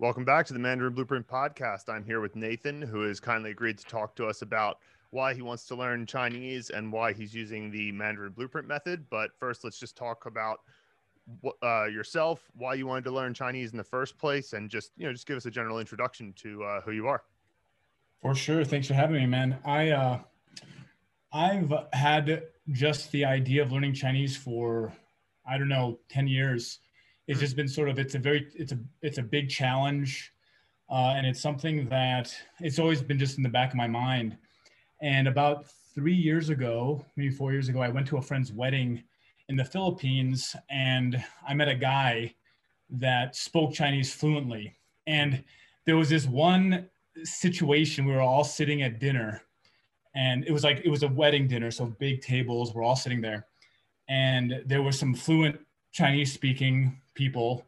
[0.00, 1.90] Welcome back to the Mandarin Blueprint podcast.
[1.90, 4.78] I'm here with Nathan, who has kindly agreed to talk to us about
[5.10, 9.04] why he wants to learn Chinese and why he's using the Mandarin Blueprint method.
[9.10, 10.60] But first, let's just talk about
[11.62, 15.04] uh, yourself, why you wanted to learn Chinese in the first place, and just you
[15.04, 17.24] know, just give us a general introduction to uh, who you are.
[18.22, 18.64] For sure.
[18.64, 19.58] Thanks for having me, man.
[19.66, 20.20] I uh,
[21.30, 24.94] I've had just the idea of learning Chinese for
[25.46, 26.78] I don't know ten years
[27.30, 30.32] it's just been sort of it's a very it's a it's a big challenge
[30.90, 34.36] uh, and it's something that it's always been just in the back of my mind.
[35.00, 39.02] And about three years ago maybe four years ago i went to a friend's wedding
[39.48, 42.34] in the philippines and i met a guy
[42.90, 44.76] that spoke chinese fluently.
[45.06, 45.44] And
[45.86, 46.88] there was this one
[47.22, 49.42] situation we were all sitting at dinner
[50.16, 53.20] and it was like it was a wedding dinner so big tables we're all sitting
[53.20, 53.46] there.
[54.08, 55.60] And there were some fluent
[55.92, 57.66] chinese speaking people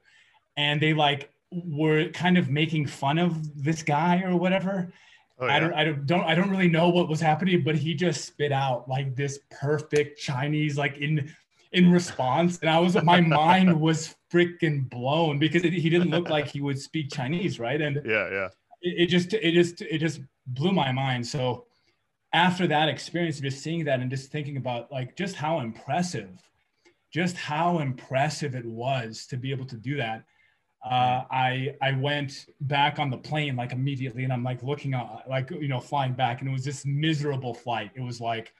[0.57, 4.93] and they like were kind of making fun of this guy or whatever.
[5.39, 5.57] Oh, yeah?
[5.57, 8.53] I don't, I don't, I don't really know what was happening, but he just spit
[8.53, 11.33] out like this perfect Chinese, like in,
[11.73, 12.59] in response.
[12.59, 16.61] And I was, my mind was freaking blown because it, he didn't look like he
[16.61, 17.59] would speak Chinese.
[17.59, 17.81] Right.
[17.81, 18.49] And yeah, yeah.
[18.83, 21.27] It, it just, it just, it just blew my mind.
[21.27, 21.67] So
[22.33, 26.31] after that experience, just seeing that and just thinking about like just how impressive
[27.13, 30.25] just how impressive it was to be able to do that.
[30.85, 35.25] Uh, I I went back on the plane like immediately, and I'm like looking at
[35.29, 37.93] like you know flying back, and it was this miserable flight.
[37.95, 38.53] It was like,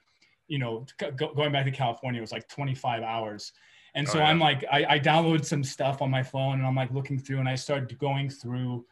[0.47, 3.51] you know, go, going back to California, it was like 25 hours,
[3.93, 4.29] and so oh, yeah.
[4.29, 7.39] I'm like I, I downloaded some stuff on my phone, and I'm like looking through,
[7.39, 8.85] and I started going through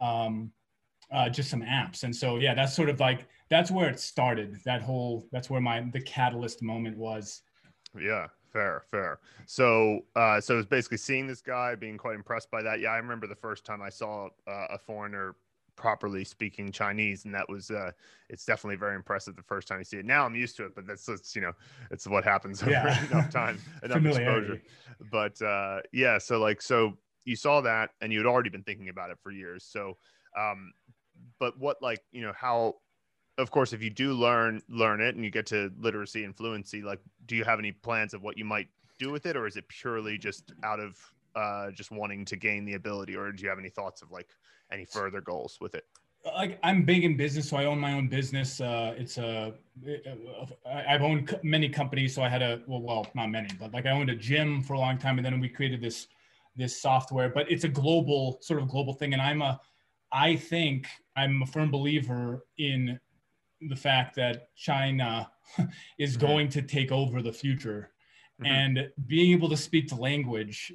[0.00, 0.50] um,
[1.12, 4.60] uh, just some apps, and so yeah, that's sort of like that's where it started.
[4.64, 7.42] That whole that's where my the catalyst moment was.
[7.98, 9.18] Yeah, Fair, fair.
[9.46, 12.80] So, uh, so it's basically seeing this guy, being quite impressed by that.
[12.80, 15.36] Yeah, I remember the first time I saw uh, a foreigner
[15.76, 17.92] properly speaking Chinese, and that was, uh,
[18.28, 20.04] it's definitely very impressive the first time you see it.
[20.06, 21.52] Now I'm used to it, but that's, it's, you know,
[21.90, 23.06] it's what happens over yeah.
[23.06, 24.62] enough time, enough exposure.
[25.10, 26.94] But uh, yeah, so like, so
[27.24, 29.64] you saw that, and you had already been thinking about it for years.
[29.64, 29.96] So,
[30.36, 30.72] um,
[31.38, 32.76] but what, like, you know, how
[33.38, 36.82] of course, if you do learn learn it and you get to literacy and fluency,
[36.82, 38.68] like, do you have any plans of what you might
[38.98, 40.98] do with it, or is it purely just out of
[41.36, 44.28] uh, just wanting to gain the ability, or do you have any thoughts of like
[44.72, 45.84] any further goals with it?
[46.24, 48.60] Like I'm big in business, so I own my own business.
[48.60, 49.54] Uh, it's a
[50.66, 53.90] I've owned many companies, so I had a well, well, not many, but like I
[53.90, 56.08] owned a gym for a long time, and then we created this
[56.56, 57.28] this software.
[57.28, 59.60] But it's a global sort of global thing, and I'm a
[60.10, 62.98] I think I'm a firm believer in
[63.60, 65.30] the fact that China
[65.98, 66.26] is mm-hmm.
[66.26, 67.90] going to take over the future.
[68.40, 68.46] Mm-hmm.
[68.46, 70.72] And being able to speak the language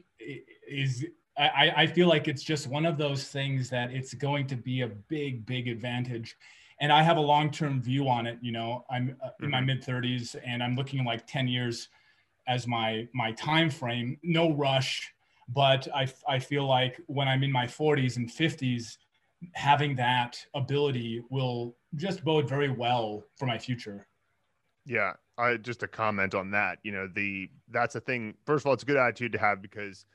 [0.70, 1.06] is,
[1.38, 4.82] I, I feel like it's just one of those things that it's going to be
[4.82, 6.36] a big, big advantage.
[6.82, 8.38] And I have a long term view on it.
[8.42, 9.46] You know, I'm mm-hmm.
[9.46, 9.68] in my mm-hmm.
[9.68, 11.90] mid 30s and I'm looking like 10 years
[12.48, 15.14] as my my time frame no rush
[15.50, 18.98] but I, I feel like when i'm in my 40s and 50s
[19.54, 24.08] having that ability will just bode very well for my future.
[24.86, 26.80] Yeah, I just a comment on that.
[26.84, 28.36] You know, the that's a thing.
[28.46, 30.06] First of all, it's a good attitude to have because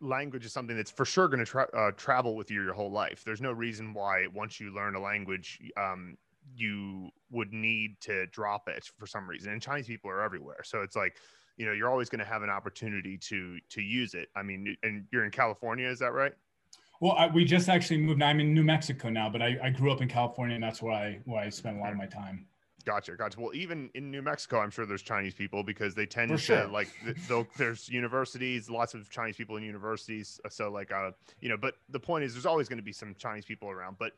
[0.00, 2.90] language is something that's for sure going to tra- uh, travel with you your whole
[2.90, 3.22] life.
[3.24, 6.16] There's no reason why once you learn a language, um,
[6.54, 9.52] you would need to drop it for some reason.
[9.52, 11.16] And Chinese people are everywhere, so it's like
[11.56, 14.28] you know you're always going to have an opportunity to to use it.
[14.36, 16.32] I mean, and you're in California, is that right?
[17.00, 18.22] Well, I, we just actually moved.
[18.22, 20.92] I'm in New Mexico now, but I, I grew up in California, and that's where
[20.92, 22.46] I where I spend a lot of my time.
[22.84, 23.40] Gotcha, gotcha.
[23.40, 26.42] Well, even in New Mexico, I'm sure there's Chinese people because they tend For to
[26.42, 26.66] sure.
[26.66, 26.88] like
[27.56, 30.40] there's universities, lots of Chinese people in universities.
[30.48, 31.10] So like, uh,
[31.40, 33.96] you know, but the point is, there's always going to be some Chinese people around.
[33.98, 34.12] But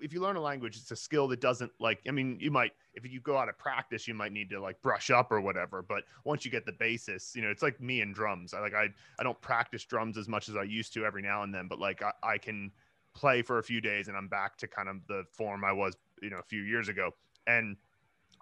[0.00, 2.00] if you learn a language, it's a skill that doesn't like.
[2.08, 4.80] I mean, you might if you go out of practice, you might need to like
[4.82, 5.82] brush up or whatever.
[5.82, 8.54] But once you get the basis, you know, it's like me and drums.
[8.54, 8.88] I like I
[9.18, 11.78] I don't practice drums as much as I used to every now and then, but
[11.78, 12.72] like I, I can
[13.14, 15.94] play for a few days and I'm back to kind of the form I was,
[16.22, 17.10] you know, a few years ago.
[17.46, 17.76] And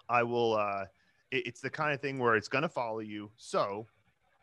[0.09, 0.55] I will.
[0.55, 0.85] uh
[1.31, 3.31] it, It's the kind of thing where it's gonna follow you.
[3.37, 3.87] So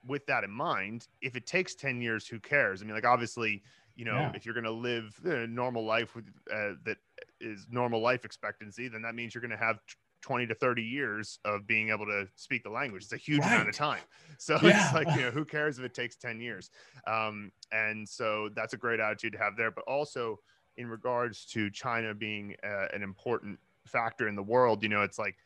[0.06, 2.82] with that in mind, if it takes 10 years, who cares?
[2.82, 3.62] I mean, like obviously,
[3.94, 4.32] you know, yeah.
[4.34, 6.98] if you're going to live a normal life with, uh, that
[7.40, 9.78] is normal life expectancy, then that means you're going to have
[10.22, 13.04] 20 to 30 years of being able to speak the language.
[13.04, 13.54] It's a huge right.
[13.54, 14.00] amount of time.
[14.38, 14.84] So yeah.
[14.84, 16.70] it's like, you know, who cares if it takes 10 years?
[17.06, 19.70] Um, and so that's a great attitude to have there.
[19.70, 20.40] But also
[20.76, 25.18] in regards to China being uh, an important factor in the world, you know, it's
[25.18, 25.36] like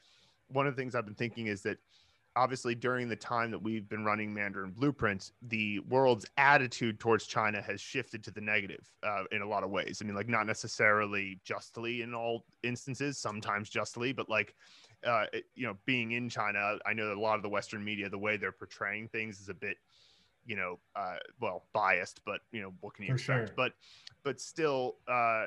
[0.48, 1.78] one of the things I've been thinking is that
[2.40, 7.60] obviously during the time that we've been running Mandarin Blueprints, the world's attitude towards China
[7.60, 10.00] has shifted to the negative uh, in a lot of ways.
[10.02, 14.54] I mean, like not necessarily justly in all instances, sometimes justly, but like
[15.06, 18.08] uh, you know, being in China, I know that a lot of the Western media,
[18.08, 19.76] the way they're portraying things is a bit,
[20.46, 23.48] you know, uh, well, biased, but you know, what can you For expect?
[23.48, 23.54] Sure.
[23.54, 23.72] But,
[24.25, 25.44] but still, uh,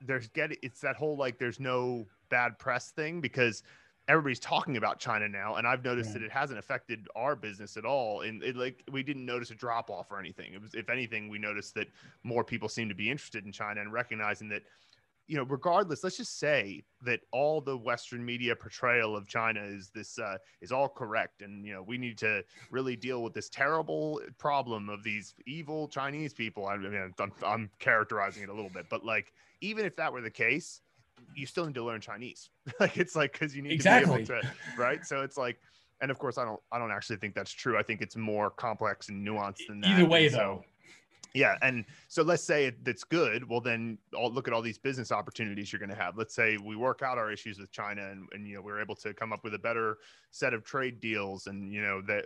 [0.00, 3.62] there's getting it's that whole like there's no bad press thing because
[4.08, 6.14] everybody's talking about China now, and I've noticed yeah.
[6.14, 8.22] that it hasn't affected our business at all.
[8.22, 10.52] And it like we didn't notice a drop off or anything.
[10.52, 11.88] It was, if anything, we noticed that
[12.22, 14.62] more people seem to be interested in China and recognizing that
[15.28, 19.90] you know, regardless, let's just say that all the Western media portrayal of China is
[19.90, 23.48] this uh, is all correct, and you know, we need to really deal with this
[23.48, 26.66] terrible problem of these evil Chinese people.
[26.66, 30.20] I mean, I'm, I'm characterizing it a little bit, but like, even if that were
[30.20, 30.80] the case,
[31.34, 32.50] you still need to learn Chinese.
[32.80, 34.24] like, it's like because you need exactly.
[34.24, 35.04] to be able to, right?
[35.04, 35.58] So it's like,
[36.00, 37.78] and of course, I don't, I don't actually think that's true.
[37.78, 39.90] I think it's more complex and nuanced than that.
[39.90, 40.64] Either way, and though.
[41.36, 43.46] Yeah, and so let's say that's good.
[43.46, 46.16] Well, then I'll look at all these business opportunities you're going to have.
[46.16, 48.94] Let's say we work out our issues with China, and, and you know we're able
[48.96, 49.98] to come up with a better
[50.30, 52.24] set of trade deals, and you know that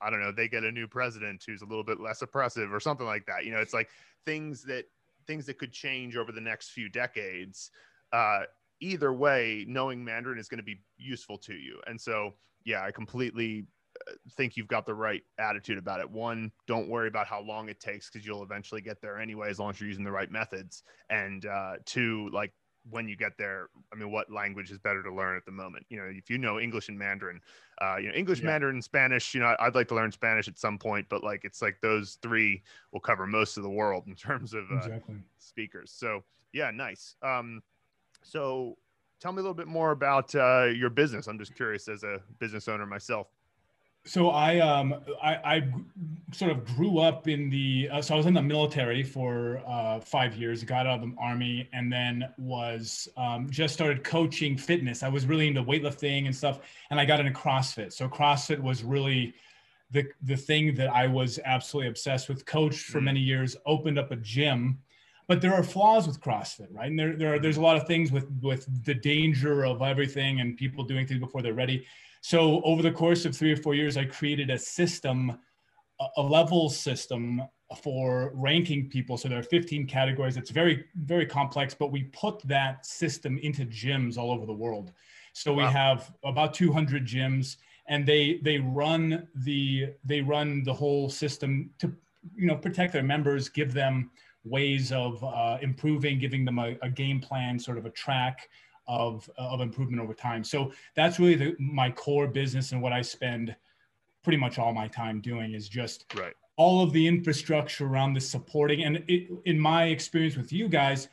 [0.00, 2.78] I don't know they get a new president who's a little bit less oppressive or
[2.78, 3.44] something like that.
[3.44, 3.88] You know, it's like
[4.24, 4.84] things that
[5.26, 7.72] things that could change over the next few decades.
[8.14, 8.42] Uh,
[8.80, 12.34] either way, knowing Mandarin is going to be useful to you, and so
[12.64, 13.66] yeah, I completely
[14.32, 16.10] think you've got the right attitude about it.
[16.10, 19.58] One, don't worry about how long it takes because you'll eventually get there anyway, as
[19.58, 20.82] long as you're using the right methods.
[21.10, 22.52] And uh, two, like
[22.90, 25.86] when you get there, I mean, what language is better to learn at the moment?
[25.88, 27.40] You know, if you know English and Mandarin,
[27.80, 28.46] uh, you know, English, yeah.
[28.46, 31.62] Mandarin, Spanish, you know, I'd like to learn Spanish at some point, but like it's
[31.62, 32.62] like those three
[32.92, 35.16] will cover most of the world in terms of uh, exactly.
[35.38, 35.92] speakers.
[35.92, 37.16] So, yeah, nice.
[37.22, 37.62] Um,
[38.24, 38.76] so,
[39.20, 41.28] tell me a little bit more about uh, your business.
[41.28, 43.28] I'm just curious as a business owner myself.
[44.06, 45.72] So I um I, I
[46.30, 50.00] sort of grew up in the uh, so I was in the military for uh,
[50.00, 55.02] five years, got out of the army, and then was um, just started coaching fitness.
[55.02, 56.60] I was really into weightlifting and stuff,
[56.90, 57.94] and I got into CrossFit.
[57.94, 59.34] So CrossFit was really
[59.90, 62.44] the the thing that I was absolutely obsessed with.
[62.44, 63.04] Coached for mm.
[63.04, 64.80] many years, opened up a gym,
[65.26, 66.88] but there are flaws with CrossFit, right?
[66.88, 70.40] And there, there are, there's a lot of things with with the danger of everything
[70.40, 71.86] and people doing things before they're ready.
[72.20, 75.38] So over the course of three or four years, I created a system,
[76.16, 77.42] a level system
[77.82, 79.18] for ranking people.
[79.18, 80.36] So there are 15 categories.
[80.36, 84.92] It's very, very complex, but we put that system into gyms all over the world.
[85.34, 85.70] So we wow.
[85.70, 87.56] have about 200 gyms
[87.86, 91.94] and they they run the they run the whole system to
[92.34, 94.10] you know protect their members give them
[94.44, 98.48] ways of uh, improving giving them a, a, game plan sort of a track
[98.86, 100.44] of of improvement over time.
[100.44, 103.56] So that's really the, my core business and what I spend
[104.22, 106.34] pretty much all my time doing is just right.
[106.56, 108.84] all of the infrastructure around the supporting.
[108.84, 111.08] And it, in my experience with you guys,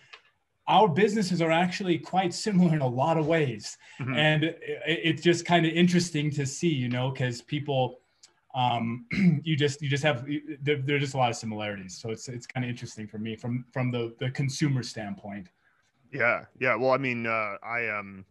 [0.68, 4.16] our businesses are actually quite similar in a lot of ways, mm-hmm.
[4.16, 8.01] and it, it's just kind of interesting to see, you know, because people
[8.54, 9.06] um,
[9.44, 10.26] you just you just have
[10.62, 13.18] there, there are just a lot of similarities so it's it's kind of interesting for
[13.18, 15.48] me from from the the consumer standpoint
[16.12, 16.76] yeah, yeah.
[16.76, 18.26] Well, I mean, uh, I um,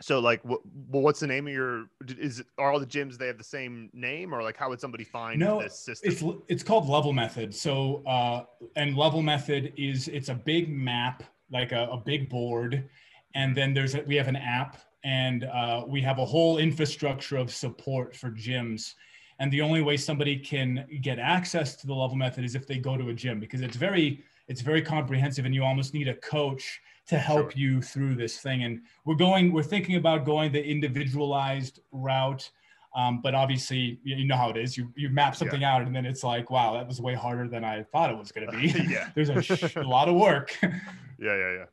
[0.00, 1.86] so like, what, well, what's the name of your?
[2.06, 5.04] Is are all the gyms they have the same name, or like, how would somebody
[5.04, 6.12] find no, this system?
[6.12, 7.54] It's it's called Level Method.
[7.54, 8.44] So, uh,
[8.76, 12.88] and Level Method is it's a big map, like a, a big board,
[13.34, 17.36] and then there's a, we have an app, and uh, we have a whole infrastructure
[17.36, 18.94] of support for gyms.
[19.38, 22.78] And the only way somebody can get access to the Level Method is if they
[22.78, 26.14] go to a gym because it's very it's very comprehensive, and you almost need a
[26.14, 27.60] coach to help sure.
[27.60, 28.64] you through this thing.
[28.64, 32.48] And we're going, we're thinking about going the individualized route.
[32.94, 34.76] Um, but obviously, you know how it is.
[34.76, 35.74] You you map something yeah.
[35.74, 38.32] out, and then it's like, wow, that was way harder than I thought it was
[38.32, 38.68] going to be.
[38.88, 40.56] yeah, there's a, sh- a lot of work.
[40.62, 40.70] yeah,
[41.18, 41.64] yeah, yeah.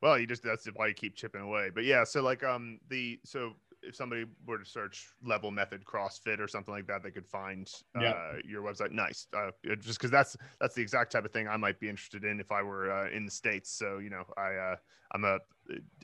[0.00, 1.70] Well, you just that's why you keep chipping away.
[1.74, 6.40] But yeah, so like um the so if somebody were to search level method CrossFit
[6.40, 8.32] or something like that, they could find uh, yeah.
[8.44, 8.92] your website.
[8.92, 12.24] Nice, uh, just because that's that's the exact type of thing I might be interested
[12.24, 13.70] in if I were uh, in the states.
[13.70, 14.76] So you know, I uh,
[15.12, 15.38] I'm a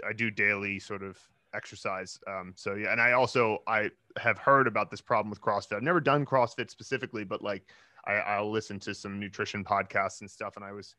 [0.08, 1.18] I do daily sort of
[1.54, 2.18] exercise.
[2.26, 5.76] Um, so yeah, and I also I have heard about this problem with CrossFit.
[5.76, 7.70] I've never done CrossFit specifically, but like
[8.06, 10.94] I, I'll listen to some nutrition podcasts and stuff, and I was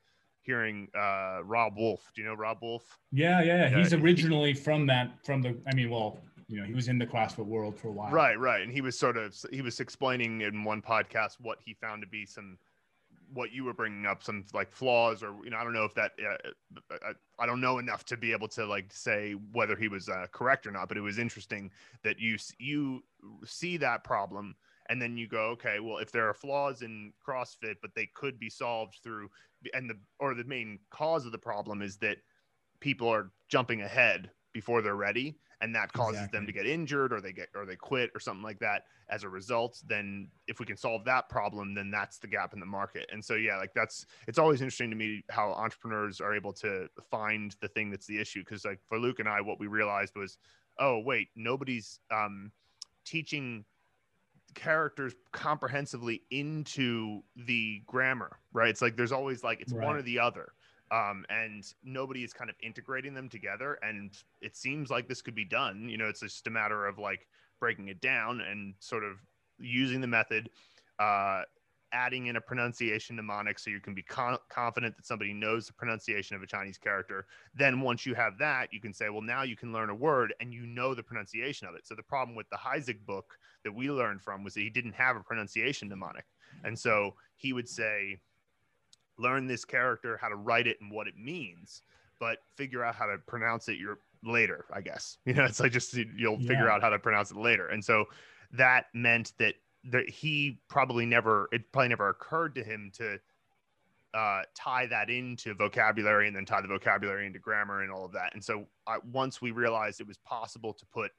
[0.46, 2.12] hearing uh, Robb Wolf.
[2.15, 3.00] Do you know Robb Wolf?
[3.12, 3.77] Yeah, yeah, yeah.
[3.77, 7.05] He's originally from that, from the, I mean, well, you know he was in the
[7.05, 8.11] CrossFit world for a while.
[8.11, 11.73] Right, right, and he was sort of he was explaining in one podcast what he
[11.73, 12.57] found to be some
[13.33, 15.93] what you were bringing up some like flaws or you know I don't know if
[15.95, 19.87] that uh, I, I, don't know enough to be able to like say whether he
[19.87, 21.71] was uh, correct or not but it was interesting
[22.03, 23.03] that you you
[23.43, 24.55] see that problem
[24.89, 28.39] and then you go okay well if there are flaws in crossfit but they could
[28.39, 29.29] be solved through
[29.73, 32.17] and the or the main cause of the problem is that
[32.79, 36.39] people are jumping ahead before they're ready and that causes exactly.
[36.39, 39.25] them to get injured or they get or they quit or something like that as
[39.25, 42.65] a result then if we can solve that problem then that's the gap in the
[42.65, 46.53] market and so yeah like that's it's always interesting to me how entrepreneurs are able
[46.53, 49.67] to find the thing that's the issue because like for luke and i what we
[49.67, 50.38] realized was
[50.79, 52.50] oh wait nobody's um
[53.03, 53.65] teaching
[54.53, 59.85] characters comprehensively into the grammar right it's like there's always like it's right.
[59.85, 60.53] one or the other
[60.91, 63.79] um, and nobody is kind of integrating them together.
[63.81, 64.11] And
[64.41, 65.89] it seems like this could be done.
[65.89, 67.27] You know, it's just a matter of like
[67.59, 69.17] breaking it down and sort of
[69.57, 70.49] using the method,
[70.99, 71.43] uh,
[71.91, 75.73] adding in a pronunciation mnemonic so you can be con- confident that somebody knows the
[75.73, 77.25] pronunciation of a Chinese character.
[77.55, 80.33] Then once you have that, you can say, well, now you can learn a word
[80.39, 81.87] and you know the pronunciation of it.
[81.87, 84.93] So the problem with the Heisig book that we learned from was that he didn't
[84.93, 86.25] have a pronunciation mnemonic.
[86.63, 88.19] And so he would say,
[89.17, 91.81] learn this character, how to write it, and what it means,
[92.19, 94.65] but figure out how to pronounce it your later.
[94.74, 96.48] I guess you know it's like just you'll yeah.
[96.48, 98.05] figure out how to pronounce it later, and so
[98.51, 99.55] that meant that
[99.91, 103.19] that he probably never it probably never occurred to him to
[104.15, 108.13] uh, tie that into vocabulary and then tie the vocabulary into grammar and all of
[108.13, 108.34] that.
[108.34, 111.12] And so uh, once we realized it was possible to put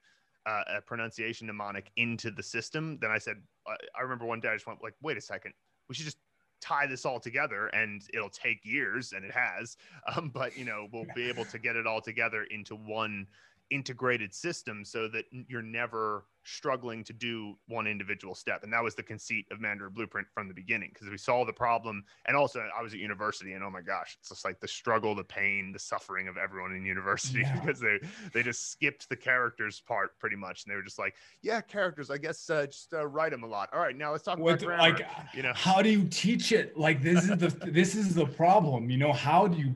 [0.47, 3.37] uh, a pronunciation mnemonic into the system, then I said,
[3.71, 5.53] uh, I remember one day I just went like, wait a second,
[5.91, 6.17] we should just
[6.61, 9.77] tie this all together and it'll take years and it has
[10.17, 13.27] um, but you know we'll be able to get it all together into one
[13.71, 18.63] integrated system so that you're never struggling to do one individual step.
[18.63, 21.53] And that was the conceit of Mandarin Blueprint from the beginning because we saw the
[21.53, 22.05] problem.
[22.27, 25.15] And also, I was at university, and oh my gosh, it's just like the struggle,
[25.15, 27.59] the pain, the suffering of everyone in university yeah.
[27.65, 27.99] because they
[28.33, 32.11] they just skipped the characters part pretty much, and they were just like, yeah, characters.
[32.11, 33.69] I guess uh, just uh, write them a lot.
[33.73, 34.79] All right, now let's talk what, about.
[34.79, 36.79] Like, you know, how do you teach it?
[36.79, 38.91] Like this is the this is the problem.
[38.91, 39.75] You know, how do you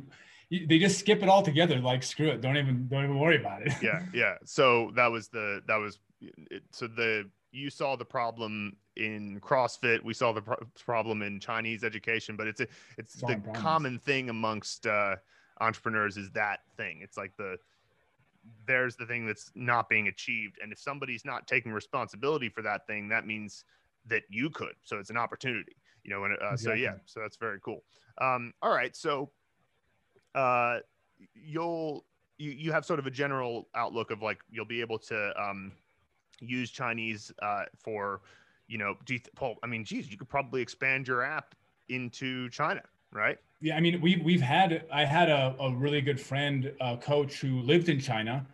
[0.51, 1.79] they just skip it all together.
[1.79, 3.73] Like screw it, don't even don't even worry about it.
[3.83, 4.35] yeah, yeah.
[4.45, 10.03] So that was the that was it, so the you saw the problem in CrossFit.
[10.03, 14.31] We saw the pro- problem in Chinese education, but it's a it's the common thing
[14.31, 15.17] amongst uh,
[15.61, 17.01] entrepreneurs is that thing.
[17.03, 17.57] It's like the
[18.67, 22.87] there's the thing that's not being achieved, and if somebody's not taking responsibility for that
[22.87, 23.65] thing, that means
[24.07, 24.75] that you could.
[24.83, 26.25] So it's an opportunity, you know.
[26.25, 26.65] And uh, exactly.
[26.65, 27.83] so yeah, so that's very cool.
[28.21, 29.31] Um, all right, so
[30.35, 30.79] uh,
[31.35, 32.05] you'll
[32.39, 35.73] you, you have sort of a general outlook of like you'll be able to um,
[36.41, 38.23] use Chinese uh, for
[38.69, 41.55] you know do you th- Paul, I mean geez you could probably expand your app
[41.89, 42.83] into China
[43.13, 46.97] right yeah I mean we we've had I had a, a really good friend uh,
[46.97, 48.47] coach who lived in China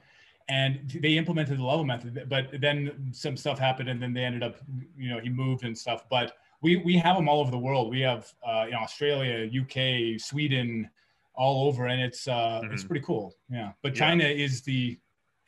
[0.49, 4.43] and they implemented the level method but then some stuff happened and then they ended
[4.43, 4.57] up
[4.97, 7.91] you know he moved and stuff but we we have them all over the world
[7.91, 10.89] we have uh, in Australia UK Sweden
[11.37, 12.73] all over, and it's uh, mm-hmm.
[12.73, 13.35] it's pretty cool.
[13.51, 14.45] Yeah, but China yeah.
[14.45, 14.99] is the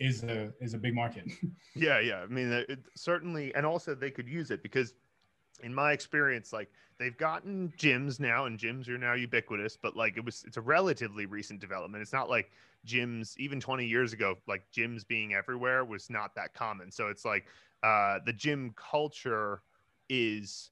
[0.01, 1.25] is a is a big market.
[1.75, 2.21] yeah, yeah.
[2.23, 4.95] I mean, it, certainly, and also they could use it because,
[5.63, 9.77] in my experience, like they've gotten gyms now, and gyms are now ubiquitous.
[9.81, 12.03] But like it was, it's a relatively recent development.
[12.03, 12.51] It's not like
[12.87, 16.91] gyms even 20 years ago, like gyms being everywhere was not that common.
[16.91, 17.47] So it's like
[17.83, 19.63] uh, the gym culture
[20.09, 20.71] is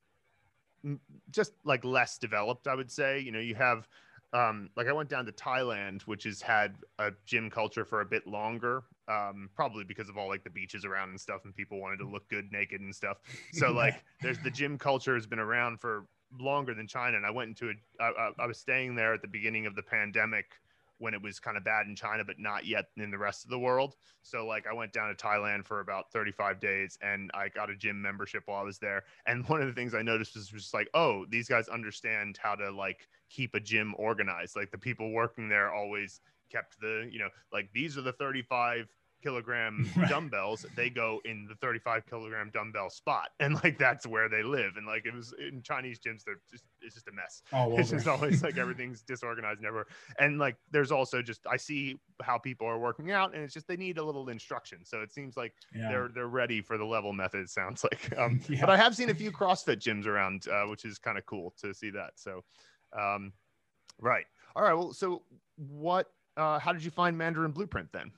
[1.30, 2.68] just like less developed.
[2.68, 3.18] I would say.
[3.18, 3.88] You know, you have
[4.32, 8.04] um, like I went down to Thailand, which has had a gym culture for a
[8.04, 11.80] bit longer, um, probably because of all like the beaches around and stuff, and people
[11.80, 13.18] wanted to look good naked and stuff.
[13.52, 16.06] So like, there's the gym culture has been around for
[16.38, 17.16] longer than China.
[17.16, 19.82] And I went into a, I, I was staying there at the beginning of the
[19.82, 20.46] pandemic
[20.98, 23.50] when it was kind of bad in China, but not yet in the rest of
[23.50, 23.96] the world.
[24.22, 27.76] So like I went down to Thailand for about 35 days and I got a
[27.76, 29.04] gym membership while I was there.
[29.26, 32.54] And one of the things I noticed was just like, oh, these guys understand how
[32.54, 34.56] to like keep a gym organized.
[34.56, 38.88] Like the people working there always kept the, you know, like these are the 35
[39.22, 40.08] kilogram right.
[40.08, 44.76] dumbbells, they go in the 35 kilogram dumbbell spot, and like that's where they live.
[44.76, 47.42] And like it was in Chinese gyms, they're just it's just a mess.
[47.52, 49.86] Oh, it's just always like everything's disorganized, never.
[50.18, 53.66] And like there's also just I see how people are working out, and it's just
[53.66, 54.84] they need a little instruction.
[54.84, 55.88] So it seems like yeah.
[55.88, 57.40] they're they're ready for the level method.
[57.40, 58.16] It sounds like.
[58.16, 58.60] Um, yeah.
[58.60, 61.52] But I have seen a few CrossFit gyms around, uh, which is kind of cool
[61.58, 62.12] to see that.
[62.16, 62.44] So,
[62.98, 63.32] um,
[64.00, 64.24] right.
[64.54, 64.72] All right.
[64.72, 65.22] Well, so
[65.56, 66.10] what?
[66.36, 68.12] Uh, how did you find Mandarin Blueprint then?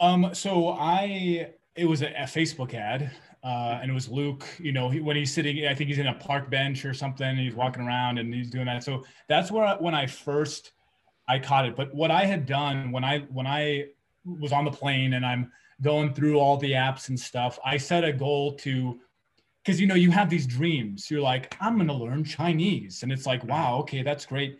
[0.00, 3.10] Um, so I it was a, a Facebook ad,
[3.44, 4.44] uh, and it was Luke.
[4.58, 7.26] You know, he, when he's sitting, I think he's in a park bench or something.
[7.26, 8.84] And he's walking around and he's doing that.
[8.84, 10.72] So that's where I, when I first
[11.28, 11.76] I caught it.
[11.76, 13.86] But what I had done when I when I
[14.24, 15.50] was on the plane and I'm
[15.82, 19.00] going through all the apps and stuff, I set a goal to
[19.64, 23.26] because you know you have these dreams you're like i'm to learn chinese and it's
[23.26, 24.58] like wow okay that's great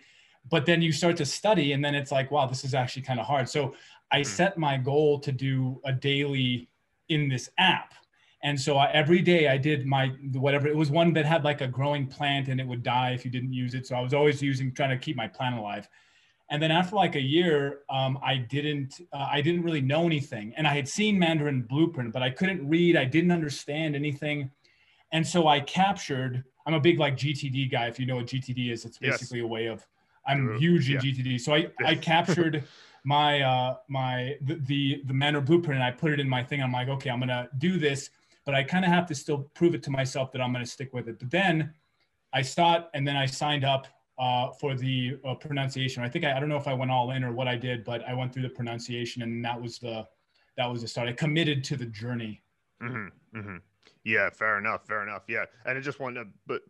[0.51, 3.21] but then you start to study and then it's like wow this is actually kind
[3.21, 3.75] of hard so
[4.11, 4.25] i hmm.
[4.25, 6.69] set my goal to do a daily
[7.09, 7.95] in this app
[8.45, 11.61] and so I, every day i did my whatever it was one that had like
[11.61, 14.15] a growing plant and it would die if you didn't use it so i was
[14.15, 15.89] always using trying to keep my plant alive
[16.51, 20.53] and then after like a year um, i didn't uh, i didn't really know anything
[20.57, 24.51] and i had seen mandarin blueprint but i couldn't read i didn't understand anything
[25.13, 27.87] and so I captured, I'm a big like GTD guy.
[27.87, 29.45] If you know what GTD is, it's basically yes.
[29.45, 29.87] a way of,
[30.27, 31.01] I'm huge in yeah.
[31.01, 31.41] GTD.
[31.41, 32.65] So I, I captured
[33.05, 36.63] my, uh, my, the, the, the Mandarin blueprint and I put it in my thing.
[36.63, 38.11] I'm like, okay, I'm going to do this,
[38.45, 40.71] but I kind of have to still prove it to myself that I'm going to
[40.71, 41.19] stick with it.
[41.19, 41.73] But then
[42.33, 43.89] I start and then I signed up
[44.19, 46.03] uh, for the uh, pronunciation.
[46.03, 47.85] I think I, I don't know if I went all in or what I did,
[47.85, 50.07] but I went through the pronunciation and that was the,
[50.57, 51.09] that was the start.
[51.09, 52.43] I committed to the journey.
[52.83, 53.57] Mm-hmm, mm-hmm.
[54.05, 54.87] Yeah, fair enough.
[54.87, 55.23] Fair enough.
[55.29, 56.63] Yeah, and I just want to but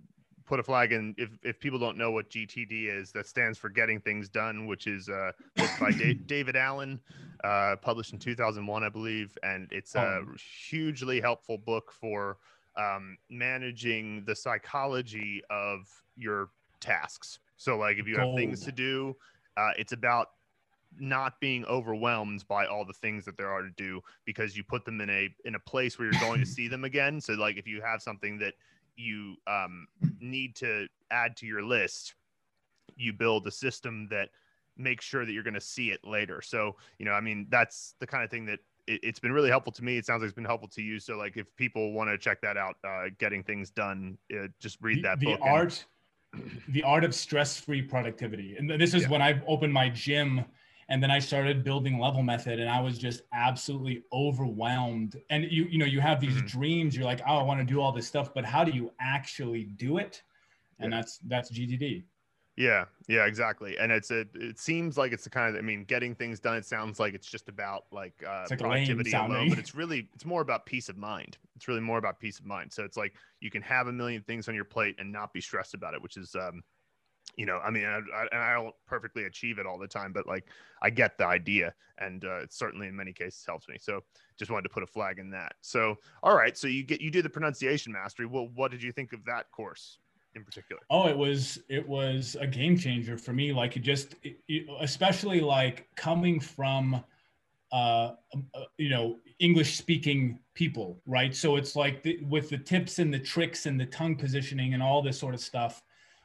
[0.47, 3.69] put a flag in if if people don't know what GTD is, that stands for
[3.69, 5.33] Getting Things Done, which is uh
[5.81, 5.91] by
[6.27, 7.01] David Allen,
[7.45, 10.27] uh, published in 2001, I believe, and it's a oh.
[10.69, 12.39] hugely helpful book for
[12.77, 17.39] um, managing the psychology of your tasks.
[17.57, 18.31] So, like, if you Gold.
[18.31, 19.17] have things to do,
[19.57, 20.31] uh, it's about
[20.99, 24.85] not being overwhelmed by all the things that there are to do because you put
[24.85, 27.57] them in a in a place where you're going to see them again so like
[27.57, 28.53] if you have something that
[28.97, 29.87] you um,
[30.21, 32.15] need to add to your list
[32.97, 34.29] you build a system that
[34.77, 36.41] makes sure that you're going to see it later.
[36.43, 39.51] So you know i mean that's the kind of thing that it, has been really
[39.51, 39.97] helpful to me.
[39.97, 40.99] It sounds like it's been helpful to you.
[40.99, 44.79] So like if people want to check that out uh, getting things done uh, just
[44.81, 45.85] read the, that the book art
[46.33, 46.61] and...
[46.69, 48.57] the art of stress-free productivity.
[48.57, 49.09] And this is yeah.
[49.09, 50.45] when i opened my gym
[50.93, 55.19] and then I started building level method and I was just absolutely overwhelmed.
[55.31, 56.59] And you, you know, you have these mm-hmm.
[56.59, 58.93] dreams, you're like, oh, I want to do all this stuff, but how do you
[59.01, 60.23] actually do it?
[60.81, 60.99] And yeah.
[60.99, 62.03] that's, that's GTD.
[62.59, 63.79] Yeah, yeah, exactly.
[63.79, 66.59] And it's a, it seems like it's the kind of, I mean, getting things done.
[66.59, 70.27] It sounds like it's just about like, uh, like productivity alone, but it's really, it's
[70.27, 71.39] more about peace of mind.
[71.57, 72.71] It's really more about peace of mind.
[72.71, 75.41] So it's like you can have a million things on your plate and not be
[75.41, 76.63] stressed about it, which is, um,
[77.37, 80.27] you know, I mean, I, I, I, don't perfectly achieve it all the time, but
[80.27, 80.49] like
[80.83, 83.77] I get the idea, and uh, it certainly in many cases helps me.
[83.81, 84.01] So
[84.39, 85.55] just wanted to put a flag in that.
[85.63, 88.27] So all right, so you get you do the pronunciation mastery.
[88.27, 89.99] Well, what did you think of that course
[90.35, 90.83] in particular?
[90.91, 93.53] Oh, it was it was a game changer for me.
[93.53, 97.03] Like it just, it, it, especially like coming from,
[97.73, 98.13] uh,
[98.77, 101.35] you know, English speaking people, right?
[101.35, 104.83] So it's like the, with the tips and the tricks and the tongue positioning and
[104.83, 105.83] all this sort of stuff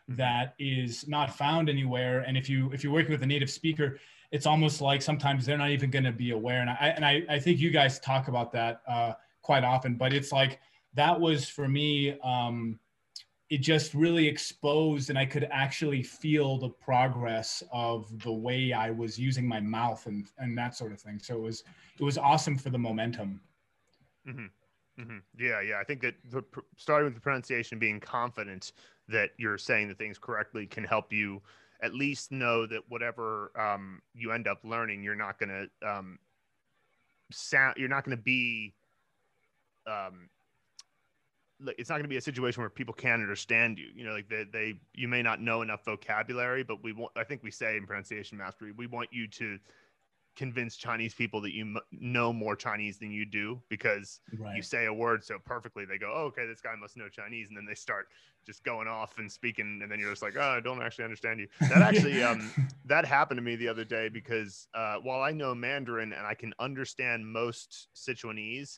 [0.07, 2.21] that is not found anywhere.
[2.21, 3.99] And if you if you're working with a native speaker,
[4.31, 6.61] it's almost like sometimes they're not even going to be aware.
[6.61, 9.95] And I and I, I think you guys talk about that uh, quite often.
[9.95, 10.59] But it's like
[10.93, 12.19] that was for me.
[12.21, 12.79] Um,
[13.49, 18.91] it just really exposed, and I could actually feel the progress of the way I
[18.91, 21.19] was using my mouth and and that sort of thing.
[21.19, 21.63] So it was
[21.99, 23.39] it was awesome for the momentum.
[24.27, 24.45] Mm-hmm.
[24.99, 25.17] Mm-hmm.
[25.37, 25.79] Yeah, yeah.
[25.79, 26.43] I think that the,
[26.75, 28.71] starting with the pronunciation, being confident
[29.09, 31.41] that you're saying the things correctly can help you
[31.81, 36.17] at least know that whatever um, you end up learning, you're not going to um,
[37.31, 37.75] sound.
[37.77, 38.73] You're not going to be.
[39.85, 40.29] Um,
[41.77, 43.87] it's not going to be a situation where people can't understand you.
[43.95, 47.11] You know, like they, they, you may not know enough vocabulary, but we want.
[47.15, 49.57] I think we say in pronunciation mastery, we want you to
[50.37, 54.55] convince Chinese people that you m- know more Chinese than you do because right.
[54.55, 55.83] you say a word so perfectly.
[55.83, 57.47] They go, oh, okay, this guy must know Chinese.
[57.49, 58.07] And then they start
[58.45, 59.79] just going off and speaking.
[59.81, 61.47] And then you're just like, oh, I don't actually understand you.
[61.67, 62.51] That actually, um,
[62.85, 66.35] that happened to me the other day because uh, while I know Mandarin and I
[66.35, 68.77] can understand most Sichuanese,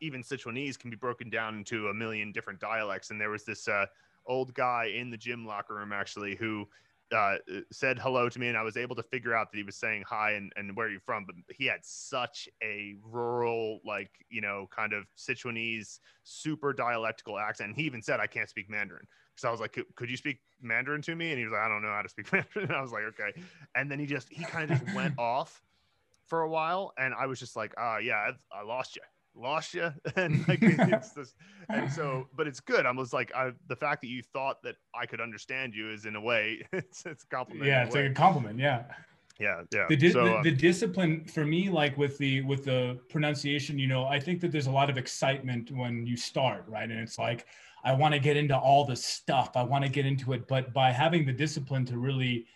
[0.00, 3.10] even Sichuanese can be broken down into a million different dialects.
[3.10, 3.86] And there was this, uh,
[4.26, 6.66] old guy in the gym locker room actually who
[7.14, 7.36] uh,
[7.72, 10.04] said hello to me, and I was able to figure out that he was saying
[10.06, 11.24] hi and, and where are you from.
[11.24, 17.68] But he had such a rural, like you know, kind of Sichuanese, super dialectical accent.
[17.70, 20.40] And he even said, "I can't speak Mandarin." So I was like, "Could you speak
[20.60, 22.72] Mandarin to me?" And he was like, "I don't know how to speak Mandarin." And
[22.72, 23.40] I was like, "Okay."
[23.74, 25.62] And then he just he kind of just went off
[26.26, 29.02] for a while, and I was just like, "Ah, uh, yeah, I, I lost you."
[29.36, 31.34] Lost you and like it's this
[31.68, 32.86] and so but it's good.
[32.86, 36.04] I was like I, the fact that you thought that i could understand you is
[36.04, 38.84] in a way it's, it's a compliment yeah it's like a compliment yeah.
[39.40, 39.86] Yeah yeah.
[39.88, 43.78] The, di- so, the, um, the, discipline for me like with the with the pronunciation
[43.78, 46.88] you know i think that there's a lot of excitement when you start right?
[46.88, 47.46] And it's like
[47.82, 49.50] i want to get into all the stuff.
[49.56, 50.46] I want to get into it.
[50.46, 52.46] But by having the discipline to really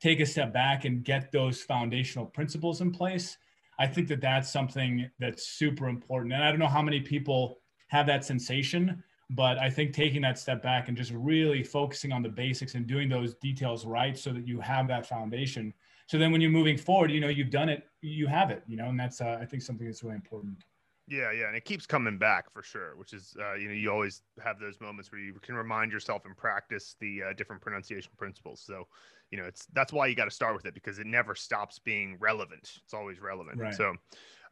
[0.00, 3.36] take a step back and get those foundational principles in place
[3.78, 6.34] I think that that's something that's super important.
[6.34, 10.38] And I don't know how many people have that sensation, but I think taking that
[10.38, 14.32] step back and just really focusing on the basics and doing those details right so
[14.32, 15.72] that you have that foundation.
[16.06, 18.76] So then when you're moving forward, you know, you've done it, you have it, you
[18.76, 20.64] know, and that's, uh, I think, something that's really important.
[21.08, 22.94] Yeah, yeah, and it keeps coming back for sure.
[22.96, 26.26] Which is, uh, you know, you always have those moments where you can remind yourself
[26.26, 28.60] and practice the uh, different pronunciation principles.
[28.60, 28.86] So,
[29.30, 31.78] you know, it's that's why you got to start with it because it never stops
[31.78, 32.72] being relevant.
[32.84, 33.58] It's always relevant.
[33.58, 33.74] Right.
[33.74, 33.94] So,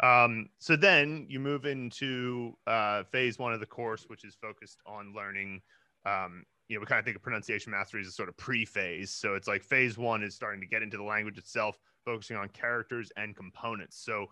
[0.01, 4.81] um, so then you move into uh, phase one of the course, which is focused
[4.87, 5.61] on learning.
[6.07, 9.11] Um, you know, we kind of think of pronunciation mastery as a sort of pre-phase.
[9.11, 12.49] So it's like phase one is starting to get into the language itself, focusing on
[12.49, 14.03] characters and components.
[14.03, 14.27] So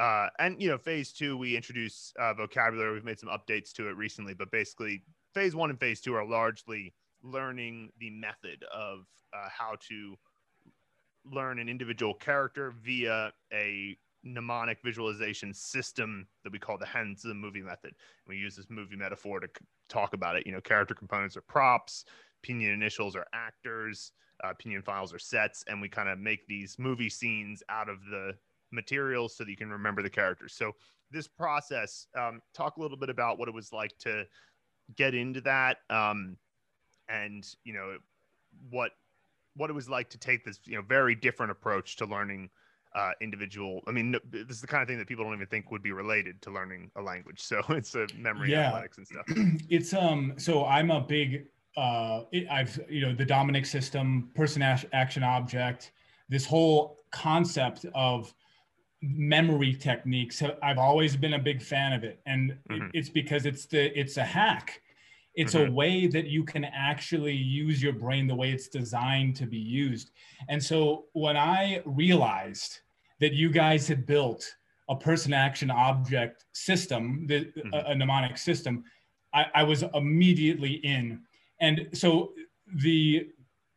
[0.00, 2.94] uh, and you know, phase two, we introduce uh, vocabulary.
[2.94, 5.02] We've made some updates to it recently, but basically,
[5.34, 9.00] phase one and phase two are largely learning the method of
[9.34, 10.16] uh, how to
[11.30, 17.62] learn an individual character via a mnemonic visualization system that we call the Hanzi movie
[17.62, 17.94] method.
[18.26, 20.46] We use this movie metaphor to c- talk about it.
[20.46, 22.06] You know, character components are props,
[22.42, 26.78] pinyin initials are actors, uh, pinyin finals are sets, and we kind of make these
[26.78, 28.32] movie scenes out of the
[28.72, 30.54] materials so that you can remember the characters.
[30.54, 30.72] So
[31.10, 34.24] this process, um, talk a little bit about what it was like to
[34.96, 36.36] get into that, um,
[37.08, 37.96] and you know
[38.70, 38.92] what
[39.56, 42.50] what it was like to take this you know very different approach to learning
[42.94, 43.82] uh, individual.
[43.86, 45.92] I mean, this is the kind of thing that people don't even think would be
[45.92, 47.40] related to learning a language.
[47.50, 48.72] So it's a memory yeah.
[48.72, 49.26] analytics and stuff.
[49.68, 50.34] It's um.
[50.36, 52.22] So I'm a big uh.
[52.32, 55.92] It, I've you know the Dominic system, person action object.
[56.28, 58.32] This whole concept of
[59.02, 62.86] memory techniques i've always been a big fan of it and mm-hmm.
[62.92, 64.82] it's because it's the it's a hack
[65.34, 65.70] it's mm-hmm.
[65.70, 69.56] a way that you can actually use your brain the way it's designed to be
[69.58, 70.10] used
[70.50, 72.80] and so when i realized
[73.20, 74.54] that you guys had built
[74.90, 77.72] a person action object system the, mm-hmm.
[77.72, 78.84] a, a, mnemonic system
[79.32, 81.22] I, I was immediately in
[81.60, 82.32] and so
[82.74, 83.28] the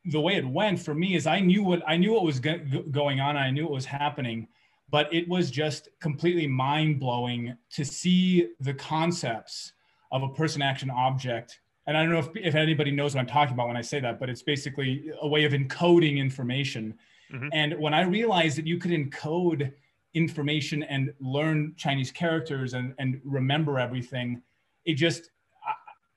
[0.05, 2.59] the way it went for me is i knew what i knew what was go-
[2.91, 4.49] going on i knew what was happening
[4.93, 9.73] but it was just completely mind blowing to see the concepts
[10.11, 11.61] of a person action object.
[11.87, 13.99] And I don't know if, if anybody knows what I'm talking about when I say
[14.01, 16.93] that, but it's basically a way of encoding information.
[17.33, 17.47] Mm-hmm.
[17.53, 19.73] And when I realized that you could encode
[20.13, 24.43] information and learn Chinese characters and, and remember everything,
[24.85, 25.31] it just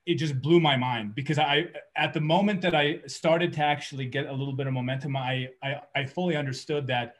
[0.05, 4.05] it just blew my mind because I at the moment that I started to actually
[4.05, 7.15] get a little bit of momentum, I I, I fully understood that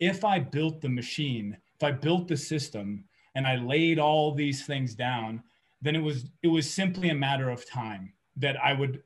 [0.00, 4.66] if I built the machine, if I built the system and I laid all these
[4.66, 5.42] things down,
[5.82, 9.02] then it was it was simply a matter of time that I would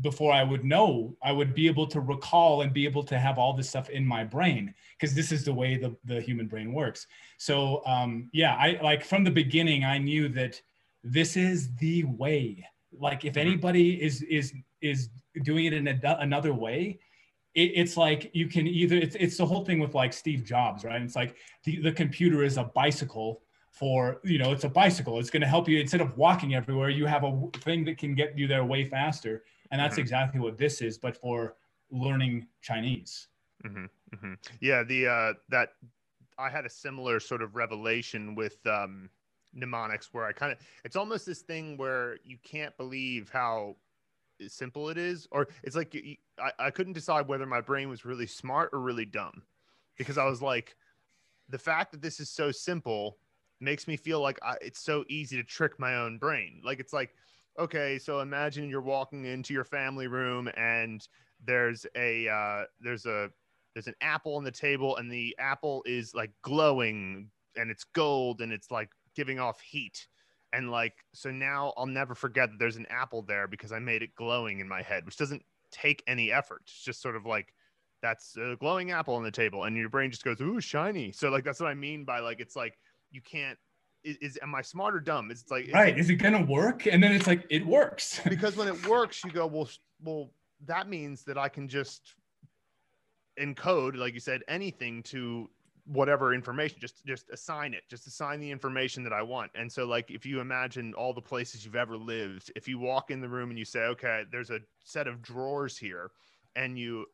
[0.00, 3.38] before I would know, I would be able to recall and be able to have
[3.38, 6.72] all this stuff in my brain because this is the way the, the human brain
[6.72, 7.06] works.
[7.38, 10.60] So um, yeah, I like from the beginning I knew that
[11.04, 12.64] this is the way.
[12.98, 13.48] Like if mm-hmm.
[13.48, 15.10] anybody is is is
[15.42, 16.98] doing it in a, another way,
[17.58, 20.84] it, it's like you can either it's, it's the whole thing with like steve jobs
[20.84, 23.42] right it's like the, the computer is a bicycle
[23.72, 26.88] for you know it's a bicycle it's going to help you instead of walking everywhere
[26.88, 30.02] you have a thing that can get you there way faster and that's mm-hmm.
[30.02, 31.56] exactly what this is but for
[31.90, 33.28] learning chinese
[33.66, 33.86] mm-hmm.
[34.14, 34.34] Mm-hmm.
[34.60, 35.70] yeah the uh that
[36.38, 39.10] i had a similar sort of revelation with um
[39.52, 43.74] mnemonics where i kind of it's almost this thing where you can't believe how
[44.46, 45.96] simple it is or it's like
[46.40, 49.42] I, I couldn't decide whether my brain was really smart or really dumb
[49.96, 50.76] because i was like
[51.48, 53.18] the fact that this is so simple
[53.60, 56.60] makes me feel like I, it's so easy to trick my own brain.
[56.64, 57.14] Like it's like
[57.58, 61.06] okay so imagine you're walking into your family room and
[61.44, 63.30] there's a uh, there's a
[63.74, 68.40] there's an apple on the table and the apple is like glowing and it's gold
[68.40, 70.06] and it's like giving off heat
[70.52, 74.02] and like so now i'll never forget that there's an apple there because i made
[74.02, 76.62] it glowing in my head which doesn't take any effort.
[76.64, 77.52] It's just sort of like
[78.02, 81.12] that's a glowing apple on the table and your brain just goes ooh shiny.
[81.12, 82.78] So like that's what i mean by like it's like
[83.10, 83.58] you can't
[84.04, 85.30] is, is am i smart or dumb?
[85.30, 85.98] It's like right.
[85.98, 86.86] is it gonna work?
[86.86, 88.20] And then it's like it works.
[88.28, 89.68] Because when it works you go well
[90.02, 90.30] well
[90.66, 92.14] that means that i can just
[93.40, 95.48] encode like you said anything to
[95.90, 99.50] whatever information just just assign it just assign the information that i want.
[99.54, 103.10] And so like if you imagine all the places you've ever lived if you walk
[103.10, 106.10] in the room and you say okay there's a set of drawers here
[106.56, 107.06] and you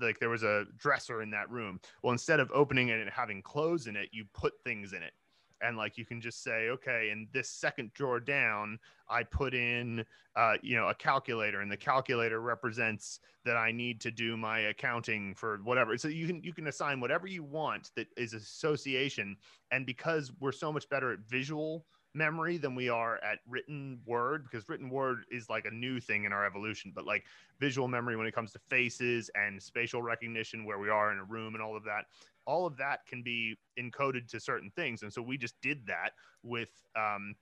[0.00, 1.80] like there was a dresser in that room.
[2.02, 5.12] Well instead of opening it and having clothes in it you put things in it
[5.62, 10.04] and like you can just say okay in this second drawer down i put in
[10.36, 14.60] uh, you know a calculator and the calculator represents that i need to do my
[14.60, 15.96] accounting for whatever.
[15.96, 19.36] So you can you can assign whatever you want that is association
[19.70, 21.86] and because we're so much better at visual
[22.16, 26.24] memory than we are at written word because written word is like a new thing
[26.24, 27.24] in our evolution but like
[27.58, 31.24] visual memory when it comes to faces and spatial recognition where we are in a
[31.24, 32.04] room and all of that
[32.46, 35.02] all of that can be encoded to certain things.
[35.02, 37.34] And so we just did that with um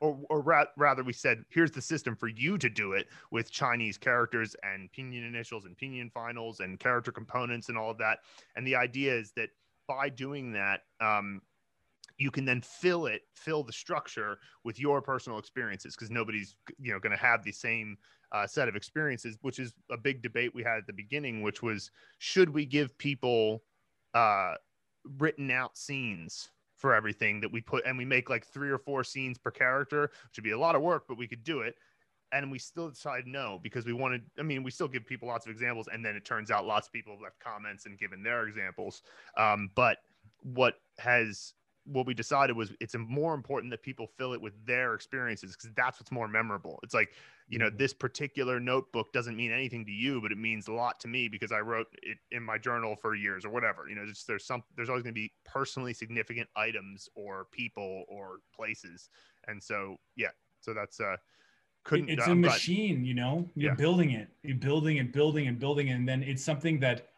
[0.00, 3.50] or, or ra- rather we said here's the system for you to do it with
[3.50, 8.18] chinese characters and pinyin initials and pinyin finals and character components and all of that.
[8.56, 9.50] And the idea is that
[9.88, 11.40] by doing that um,
[12.18, 16.92] you can then fill it fill the structure with your personal experiences because nobody's you
[16.92, 17.96] know going to have the same
[18.32, 21.62] uh, set of experiences which is a big debate we had at the beginning which
[21.62, 23.62] was should we give people
[24.14, 24.54] uh,
[25.18, 29.02] written out scenes for everything that we put and we make like three or four
[29.02, 31.74] scenes per character which would be a lot of work but we could do it.
[32.32, 35.46] And we still decide no because we wanted i mean we still give people lots
[35.46, 38.22] of examples and then it turns out lots of people have left comments and given
[38.22, 39.02] their examples.
[39.36, 39.98] Um, but
[40.42, 41.54] what has
[41.86, 45.70] what we decided was it's more important that people fill it with their experiences because
[45.76, 46.80] that's what's more memorable.
[46.82, 47.12] It's like,
[47.48, 47.76] you know, mm-hmm.
[47.76, 51.28] this particular notebook doesn't mean anything to you, but it means a lot to me
[51.28, 53.88] because I wrote it in my journal for years or whatever.
[53.88, 58.04] You know, just there's some there's always going to be personally significant items or people
[58.08, 59.08] or places.
[59.46, 60.30] And so, yeah.
[60.60, 61.16] So that's uh
[61.84, 63.48] couldn't it's uh, a machine, you know.
[63.54, 63.76] You're yeah.
[63.76, 64.28] building it.
[64.42, 67.10] You're building and building and building and then it's something that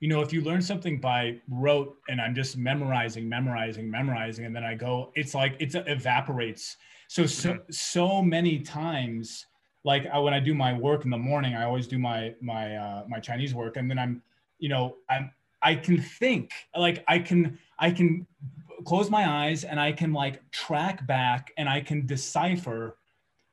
[0.00, 4.54] you know, if you learn something by rote and I'm just memorizing, memorizing, memorizing, and
[4.54, 6.76] then I go, it's like it evaporates.
[7.08, 9.46] So so so many times,
[9.84, 12.76] like I, when I do my work in the morning, I always do my my
[12.76, 14.22] uh, my Chinese work, and then I'm,
[14.58, 15.30] you know, I'm
[15.62, 18.26] I can think like I can I can
[18.84, 22.98] close my eyes and I can like track back and I can decipher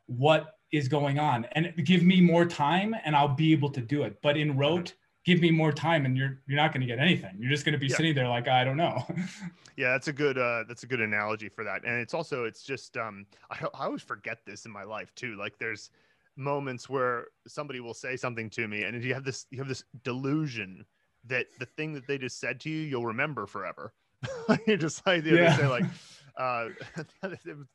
[0.08, 4.04] what is going on and give me more time and I'll be able to do
[4.04, 4.22] it.
[4.22, 4.94] But in rote,
[5.26, 7.74] give me more time and you're you're not going to get anything you're just going
[7.74, 7.96] to be yeah.
[7.96, 9.06] sitting there like i don't know
[9.78, 12.64] yeah that's a good uh that's a good analogy for that and it's also it's
[12.64, 15.90] just um I, I always forget this in my life too like there's
[16.36, 19.84] moments where somebody will say something to me and you have this you have this
[20.04, 20.86] delusion
[21.26, 23.94] that the thing that they just said to you you'll remember forever
[24.68, 25.56] you're just like the yeah.
[25.56, 25.86] say like
[26.38, 26.70] uh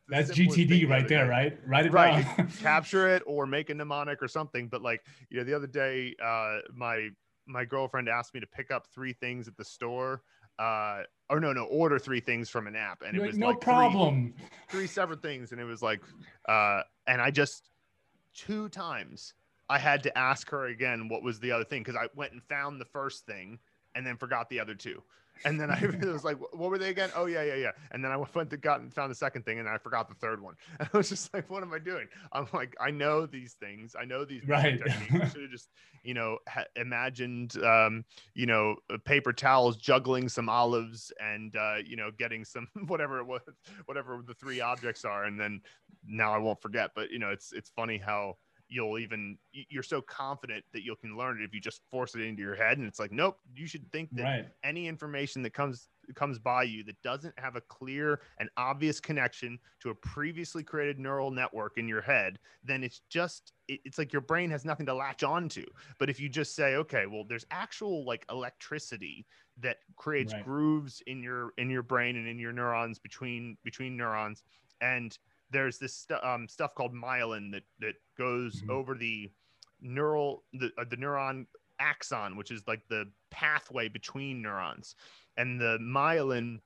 [0.08, 1.30] that's gtd right there day.
[1.30, 2.50] right write it right down.
[2.60, 6.12] capture it or make a mnemonic or something but like you know the other day
[6.20, 7.08] uh my
[7.48, 10.22] my girlfriend asked me to pick up three things at the store
[10.58, 13.02] uh or no no order three things from an app.
[13.02, 14.34] And it was no like problem.
[14.36, 14.46] three,
[14.80, 15.52] three separate things.
[15.52, 16.00] And it was like
[16.48, 17.70] uh and i just
[18.34, 19.34] two times
[19.68, 21.82] i had to ask her again what was the other thing?
[21.82, 23.58] Because i went and found the first thing
[23.94, 25.02] and then forgot the other two
[25.44, 27.10] and then I was like, what were they again?
[27.14, 27.70] Oh yeah, yeah, yeah.
[27.90, 30.14] And then I went to got and found the second thing, and I forgot the
[30.14, 30.54] third one.
[30.78, 32.06] And I was just like, what am I doing?
[32.32, 33.94] I'm like, I know these things.
[33.98, 34.78] I know these right.
[34.78, 35.12] techniques.
[35.12, 35.68] I should have just,
[36.02, 41.96] you know, ha- imagined, um, you know, paper towels juggling some olives and, uh, you
[41.96, 43.40] know, getting some whatever it was,
[43.86, 45.60] whatever the three objects are, and then
[46.06, 46.90] now I won't forget.
[46.94, 48.36] But you know, it's it's funny how
[48.68, 52.20] you'll even you're so confident that you can learn it if you just force it
[52.20, 54.48] into your head and it's like nope you should think that right.
[54.62, 59.58] any information that comes comes by you that doesn't have a clear and obvious connection
[59.80, 64.12] to a previously created neural network in your head then it's just it, it's like
[64.12, 65.64] your brain has nothing to latch on to
[65.98, 69.26] but if you just say okay well there's actual like electricity
[69.60, 70.44] that creates right.
[70.44, 74.42] grooves in your in your brain and in your neurons between between neurons
[74.80, 75.18] and
[75.50, 78.70] there's this st- um, stuff called myelin that that goes mm-hmm.
[78.70, 79.30] over the
[79.80, 81.46] neural the uh, the neuron
[81.78, 84.94] axon, which is like the pathway between neurons,
[85.36, 86.60] and the myelin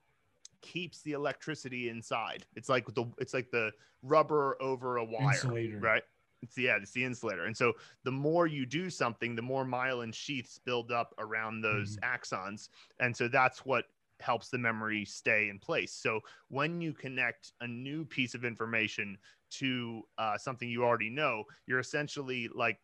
[0.63, 2.47] keeps the electricity inside.
[2.55, 5.79] It's like the it's like the rubber over a wire, insulator.
[5.79, 6.03] right?
[6.43, 7.45] It's yeah, it's the insulator.
[7.45, 11.97] And so the more you do something, the more myelin sheaths build up around those
[11.97, 12.15] mm-hmm.
[12.15, 12.69] axons,
[12.99, 13.85] and so that's what
[14.23, 15.93] helps the memory stay in place.
[15.95, 19.19] So when you connect a new piece of information
[19.59, 22.79] to uh, something you already know, you're essentially like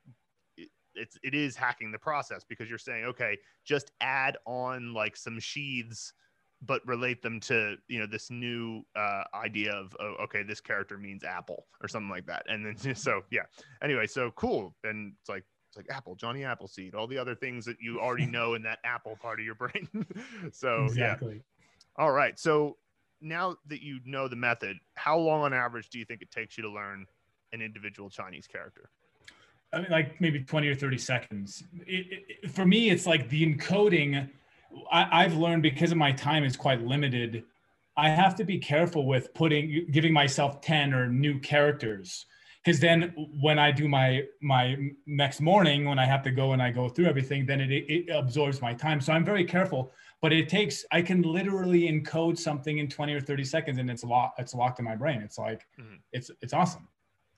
[0.95, 5.39] it's it is hacking the process because you're saying okay just add on like some
[5.39, 6.13] sheaths
[6.63, 10.99] but relate them to you know this new uh, idea of oh, okay this character
[10.99, 12.45] means apple or something like that.
[12.49, 13.43] And then so yeah.
[13.83, 14.75] Anyway so cool.
[14.85, 18.27] And it's like it's like Apple, Johnny Appleseed, all the other things that you already
[18.37, 19.89] know in that Apple part of your brain.
[20.53, 21.35] so exactly.
[21.35, 22.05] Yeah.
[22.05, 22.39] All right.
[22.39, 22.77] So
[23.21, 26.57] now that you know the method, how long on average do you think it takes
[26.57, 27.07] you to learn
[27.53, 28.89] an individual Chinese character?
[29.73, 31.65] I mean, like maybe 20 or 30 seconds.
[31.87, 34.29] It, it, for me, it's like the encoding.
[34.91, 37.45] I, I've learned because of my time is quite limited.
[37.97, 42.27] I have to be careful with putting giving myself 10 or new characters
[42.69, 44.77] because then when I do my my
[45.07, 48.11] next morning when I have to go and I go through everything then it, it
[48.13, 52.77] absorbs my time so I'm very careful but it takes I can literally encode something
[52.77, 55.67] in 20 or 30 seconds and it's locked it's locked in my brain it's like
[55.81, 55.95] mm-hmm.
[56.13, 56.87] it's it's awesome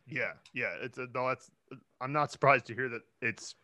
[0.08, 1.48] yeah yeah it's a, no that's
[2.00, 3.54] I'm not surprised to hear that it's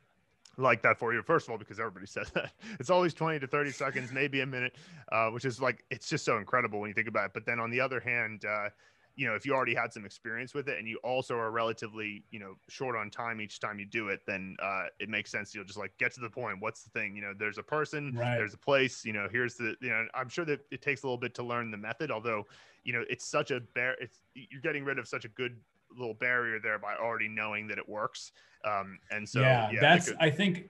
[0.58, 1.20] like that for you.
[1.20, 4.46] First of all, because everybody says that it's always 20 to 30 seconds, maybe a
[4.46, 4.74] minute,
[5.12, 7.30] uh, which is like it's just so incredible when you think about it.
[7.34, 8.70] But then on the other hand, uh,
[9.16, 12.22] you know, if you already had some experience with it and you also are relatively,
[12.30, 15.54] you know, short on time each time you do it, then uh, it makes sense.
[15.54, 16.58] You'll just like get to the point.
[16.60, 17.16] What's the thing?
[17.16, 18.36] You know, there's a person, right.
[18.36, 19.06] there's a place.
[19.06, 19.74] You know, here's the.
[19.80, 22.10] You know, I'm sure that it takes a little bit to learn the method.
[22.10, 22.46] Although,
[22.84, 23.96] you know, it's such a bear.
[24.00, 25.56] It's you're getting rid of such a good
[25.96, 28.32] little barrier there by already knowing that it works.
[28.66, 30.68] Um, and so yeah, yeah that's could, I think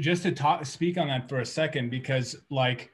[0.00, 2.92] just to talk speak on that for a second because like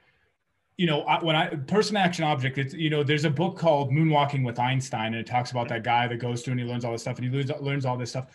[0.77, 4.43] you know when i person action object it's you know there's a book called moonwalking
[4.43, 6.91] with einstein and it talks about that guy that goes through and he learns all
[6.91, 8.27] this stuff and he learns, learns all this stuff.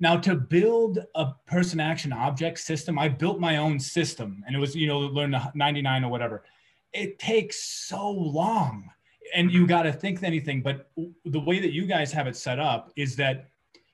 [0.00, 4.58] Now to build a person action object system i built my own system and it
[4.58, 6.44] was you know learn 99 or whatever.
[6.92, 8.88] It takes so long
[9.34, 10.90] and you got to think anything but
[11.24, 13.48] the way that you guys have it set up is that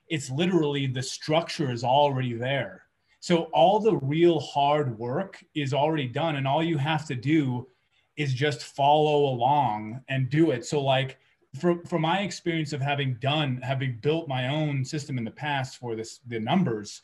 [0.09, 2.83] it's literally the structure is already there.
[3.19, 7.67] So all the real hard work is already done, and all you have to do
[8.19, 10.65] is just follow along and do it.
[10.65, 11.17] So like
[11.59, 15.77] from from my experience of having done having built my own system in the past
[15.77, 17.01] for this the numbers,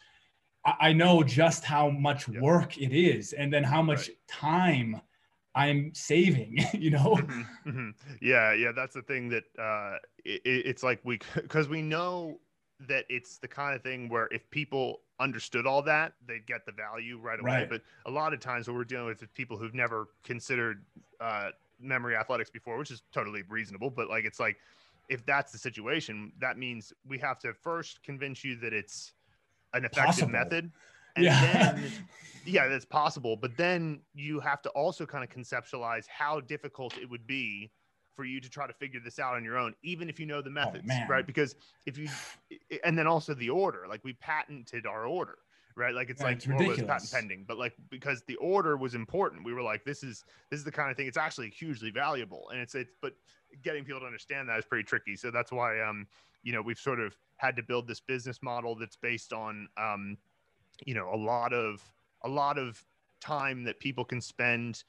[0.65, 2.41] I, I know just how much yep.
[2.41, 4.17] work it is, and then how much right.
[4.27, 5.01] time.
[5.57, 7.15] I'm saving, you know?
[7.15, 7.89] Mm-hmm, mm-hmm.
[8.21, 12.41] Yeah, yeah, that's the thing that uh, it, it's like we, because we know
[12.89, 16.71] that it's the kind of thing where if people understood all that, they'd get the
[16.71, 17.51] value right away.
[17.51, 17.69] Right.
[17.69, 20.83] But a lot of times, what we're dealing with is people who've never considered
[21.19, 21.49] uh,
[21.79, 23.89] memory athletics before, which is totally reasonable.
[23.89, 24.57] But like, it's like
[25.09, 29.13] if that's the situation, that means we have to first convince you that it's
[29.73, 30.31] an effective possible.
[30.31, 30.71] method,
[31.15, 31.73] and yeah.
[31.73, 31.91] then
[32.45, 33.35] yeah, that's possible.
[33.35, 37.71] But then you have to also kind of conceptualize how difficult it would be
[38.15, 40.41] for you to try to figure this out on your own, even if you know
[40.41, 41.25] the oh, methods, oh, right?
[41.25, 42.07] Because if you,
[42.83, 45.37] and then also the order, like we patented our order,
[45.75, 45.93] right?
[45.93, 46.83] Like it's like it's ridiculous.
[46.83, 50.59] patent pending, but like because the order was important, we were like, this is this
[50.59, 51.07] is the kind of thing.
[51.07, 53.13] It's actually hugely valuable, and it's it's but
[53.63, 55.15] getting people to understand that is pretty tricky.
[55.15, 56.07] So that's why um
[56.43, 60.17] you know we've sort of had to build this business model that's based on um
[60.85, 61.81] you know a lot of
[62.23, 62.83] a lot of
[63.21, 64.83] time that people can spend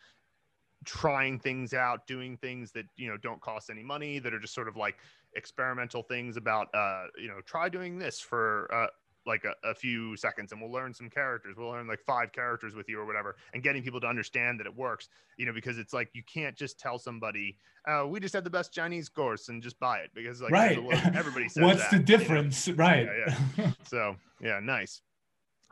[0.87, 4.55] trying things out, doing things that you know don't cost any money, that are just
[4.55, 4.96] sort of like
[5.35, 8.87] experimental things about uh, you know try doing this for uh,
[9.27, 11.57] like a, a, few seconds and we'll learn some characters.
[11.59, 14.66] We'll learn like five characters with you or whatever and getting people to understand that
[14.66, 18.35] it works you know because it's like you can't just tell somebody uh, we just
[18.35, 20.79] had the best chinese course and just buy it because like right.
[21.14, 22.85] everybody says what's that, the difference you know?
[22.85, 23.09] right.
[23.27, 23.70] Yeah, yeah.
[23.85, 25.03] so yeah nice.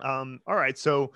[0.00, 0.77] Um all right.
[0.77, 1.12] So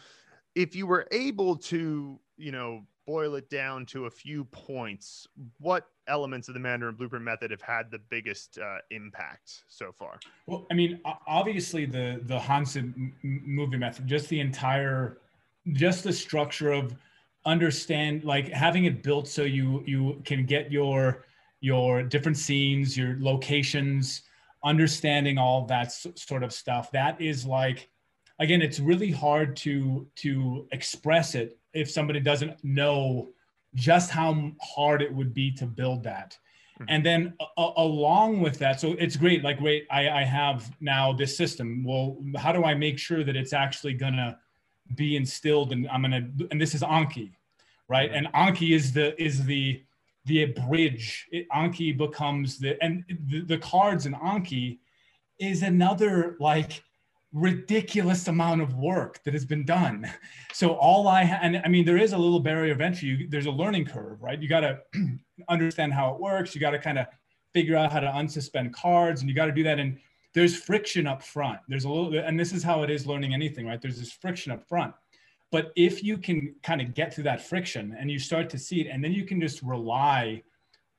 [0.54, 5.26] if you were able to you know boil it down to a few points,
[5.60, 10.20] what elements of the Mandarin Blueprint method have had the biggest uh, impact so far?
[10.46, 12.92] Well, I mean, obviously the the Hanzi
[13.22, 15.16] movie method, just the entire,
[15.72, 16.94] just the structure of
[17.46, 21.24] understand like having it built so you you can get your
[21.60, 24.22] your different scenes, your locations,
[24.62, 26.90] understanding all that sort of stuff.
[26.90, 27.88] That is like
[28.38, 33.28] again, it's really hard to to express it if somebody doesn't know
[33.74, 36.36] just how hard it would be to build that.
[36.74, 36.84] Mm-hmm.
[36.88, 39.42] And then uh, along with that, so it's great.
[39.42, 41.84] Like, wait, I, I have now this system.
[41.84, 44.38] Well, how do I make sure that it's actually gonna
[44.94, 45.72] be instilled?
[45.72, 47.32] And I'm gonna, and this is Anki,
[47.88, 48.10] right?
[48.10, 48.26] Mm-hmm.
[48.26, 49.82] And Anki is the is the
[50.24, 51.26] the bridge.
[51.32, 54.78] It, Anki becomes the and the, the cards in Anki
[55.38, 56.82] is another like
[57.32, 60.10] ridiculous amount of work that has been done.
[60.52, 63.08] So all I ha- and I mean there is a little barrier of entry.
[63.08, 64.40] You, there's a learning curve, right?
[64.40, 64.80] You got to
[65.48, 66.54] understand how it works.
[66.54, 67.06] You got to kind of
[67.52, 69.78] figure out how to unsuspend cards, and you got to do that.
[69.78, 69.98] And
[70.34, 71.60] there's friction up front.
[71.68, 73.80] There's a little, and this is how it is learning anything, right?
[73.80, 74.94] There's this friction up front.
[75.50, 78.82] But if you can kind of get through that friction and you start to see
[78.82, 80.42] it, and then you can just rely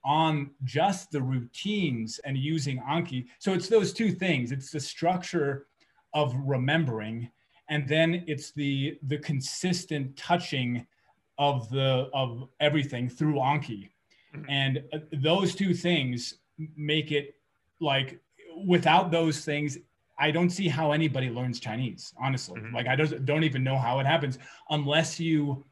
[0.03, 3.27] on just the routines and using Anki.
[3.37, 4.51] So it's those two things.
[4.51, 5.67] It's the structure
[6.13, 7.29] of remembering
[7.69, 10.85] and then it's the the consistent touching
[11.37, 13.89] of the of everything through anki
[14.35, 14.43] mm-hmm.
[14.49, 16.35] and uh, those two things
[16.75, 17.35] make it
[17.79, 18.19] like
[18.65, 19.77] without those things
[20.17, 22.75] i don't see how anybody learns chinese honestly mm-hmm.
[22.75, 24.37] like i don't, don't even know how it happens
[24.71, 25.63] unless you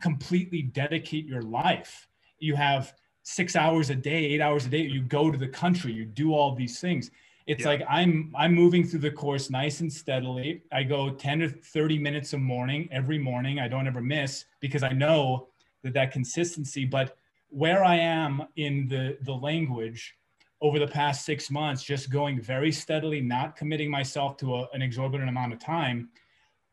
[0.00, 2.08] completely dedicate your life
[2.40, 4.82] you have six hours a day, eight hours a day.
[4.82, 7.10] You go to the country, you do all these things.
[7.50, 7.68] It's yeah.
[7.68, 10.62] like I'm I'm moving through the course nice and steadily.
[10.70, 13.58] I go 10 to 30 minutes a morning every morning.
[13.58, 15.48] I don't ever miss because I know
[15.82, 16.84] that that consistency.
[16.84, 17.16] But
[17.48, 20.14] where I am in the the language
[20.60, 24.80] over the past six months, just going very steadily, not committing myself to a, an
[24.80, 26.08] exorbitant amount of time,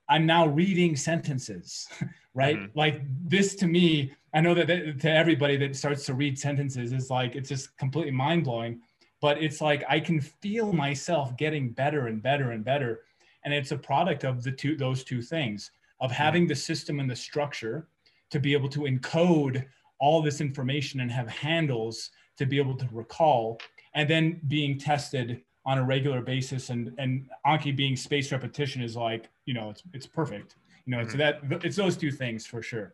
[0.08, 1.88] I'm now reading sentences,
[2.36, 2.58] right?
[2.58, 2.78] Mm-hmm.
[2.78, 6.94] Like this to me, I know that, that to everybody that starts to read sentences
[6.94, 8.82] is like, it's just completely mind blowing.
[9.22, 13.02] But it's like I can feel myself getting better and better and better.
[13.46, 16.22] And it's a product of the two, those two things of mm-hmm.
[16.22, 17.88] having the system and the structure
[18.30, 19.66] to be able to encode
[20.00, 23.60] all this information and have handles to be able to recall
[23.96, 28.96] and then being tested on a regular basis and and Anki being spaced repetition is
[28.96, 30.56] like you know it's it's perfect
[30.86, 31.10] you know mm-hmm.
[31.10, 32.94] so that it's those two things for sure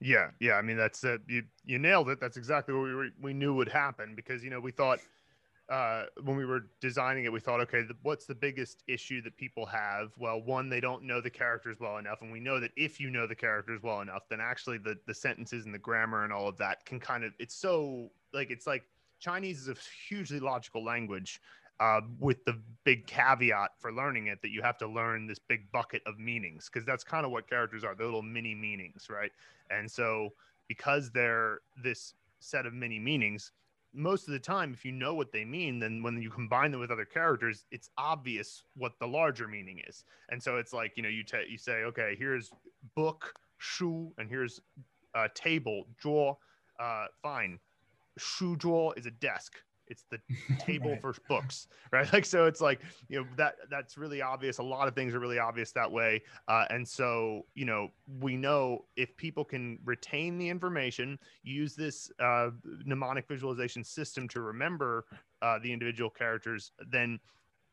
[0.00, 3.08] yeah yeah i mean that's it you you nailed it that's exactly what we were,
[3.20, 5.00] we knew would happen because you know we thought
[5.72, 9.34] uh, when we were designing it, we thought, okay, the, what's the biggest issue that
[9.38, 10.12] people have?
[10.18, 13.08] Well, one, they don't know the characters well enough, and we know that if you
[13.08, 16.46] know the characters well enough, then actually the the sentences and the grammar and all
[16.46, 18.82] of that can kind of it's so like it's like
[19.18, 21.40] Chinese is a hugely logical language,
[21.80, 25.72] uh, with the big caveat for learning it that you have to learn this big
[25.72, 27.94] bucket of meanings because that's kind of what characters are.
[27.94, 29.32] They're little mini meanings, right?
[29.70, 30.34] And so
[30.68, 33.52] because they're this set of mini meanings,
[33.94, 36.80] most of the time, if you know what they mean, then when you combine them
[36.80, 40.04] with other characters, it's obvious what the larger meaning is.
[40.30, 42.50] And so it's like you know you you say, okay, here's
[42.96, 44.60] book, shū and here's
[45.14, 46.36] uh, table, zhuō.
[46.80, 47.58] Uh, fine,
[48.18, 49.54] Shū zhuō is a desk
[49.92, 50.18] it's the
[50.58, 51.00] table right.
[51.00, 52.08] for books right?
[52.12, 54.58] Like so it's like you know that that's really obvious.
[54.58, 56.22] A lot of things are really obvious that way.
[56.48, 57.88] Uh, and so you know
[58.20, 62.50] we know if people can retain the information use this uh,
[62.84, 65.04] mnemonic visualization system to remember
[65.42, 67.18] uh, the individual characters then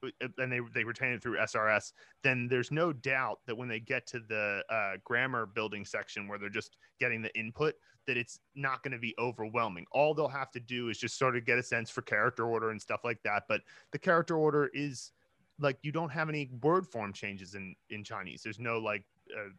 [0.04, 1.92] uh, and they, they retain it through SRS,
[2.24, 6.40] then there's no doubt that when they get to the uh, grammar building section where
[6.40, 7.76] they're just getting the input,
[8.10, 9.86] that it's not going to be overwhelming.
[9.92, 12.72] All they'll have to do is just sort of get a sense for character order
[12.72, 13.44] and stuff like that.
[13.48, 15.12] But the character order is
[15.60, 18.42] like you don't have any word form changes in in Chinese.
[18.42, 19.50] There's no like uh,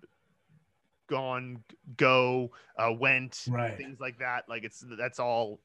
[1.09, 1.63] gone,
[1.97, 3.77] go, uh, went, right.
[3.77, 4.49] things like that.
[4.49, 5.61] Like it's that's all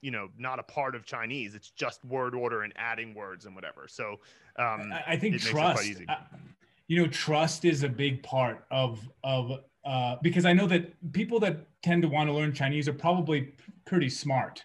[0.00, 1.54] you know not a part of Chinese.
[1.54, 3.86] It's just word order and adding words and whatever.
[3.86, 4.18] So
[4.58, 6.02] um, I, I think trust.
[6.08, 6.16] Uh,
[6.88, 11.38] you know, trust is a big part of of uh, because I know that people
[11.40, 13.52] that tend to want to learn Chinese are probably
[13.84, 14.64] pretty smart,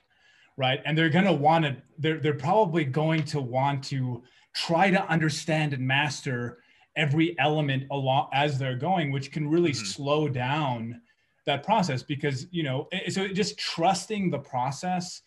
[0.57, 0.82] right?
[0.86, 4.24] And they're going to want to, they're, they're probably going to want to
[4.55, 6.59] try to understand and master
[6.95, 9.86] every element along as they're going, which can really mm-hmm.
[9.86, 11.01] slow down
[11.45, 15.22] that process because, you know, so just trusting the process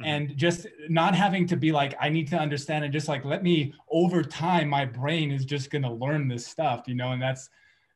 [0.00, 0.08] mm-hmm.
[0.08, 3.42] and just not having to be like i need to understand and just like let
[3.42, 7.22] me over time my brain is just going to learn this stuff you know and
[7.22, 7.48] that's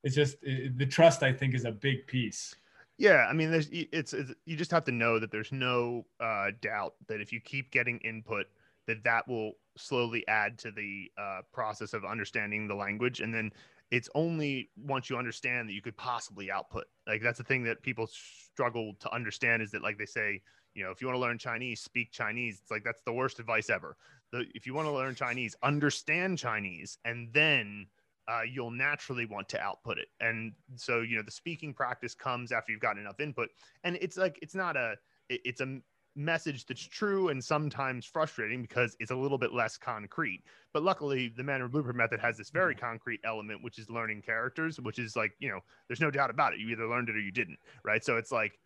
[0.03, 2.55] it's just it, the trust i think is a big piece.
[2.98, 6.51] Yeah i mean there's it's, it's you just have to know that there's no uh,
[6.61, 8.46] doubt that if you keep getting input
[8.86, 13.20] that that will slowly add to the uh, process of understanding the language.
[13.20, 13.53] And then
[13.90, 16.84] it's only once you understand that you could possibly output.
[17.07, 20.42] Like that's the thing that people struggle to understand is that like they say
[20.74, 22.61] you know if you want to learn chinese speak chinese.
[22.62, 23.96] It's like that's the worst advice ever.
[24.32, 27.86] The, if you want to learn chinese understand chinese and then
[28.31, 30.09] uh, you'll naturally want to output it.
[30.20, 33.49] And so, you know, the speaking practice comes after you've gotten enough input.
[33.83, 34.95] And it's like, it's not a,
[35.28, 35.78] it, it's a
[36.16, 40.43] message that's true and sometimes frustrating because it's a little bit less concrete.
[40.72, 44.78] But luckily, the Mandarin Blueprint method has this very concrete element, which is learning characters,
[44.78, 46.61] which is like, you know, there's no doubt about it.
[46.61, 48.05] You either learned it or you didn't, right?
[48.05, 48.59] So it's like,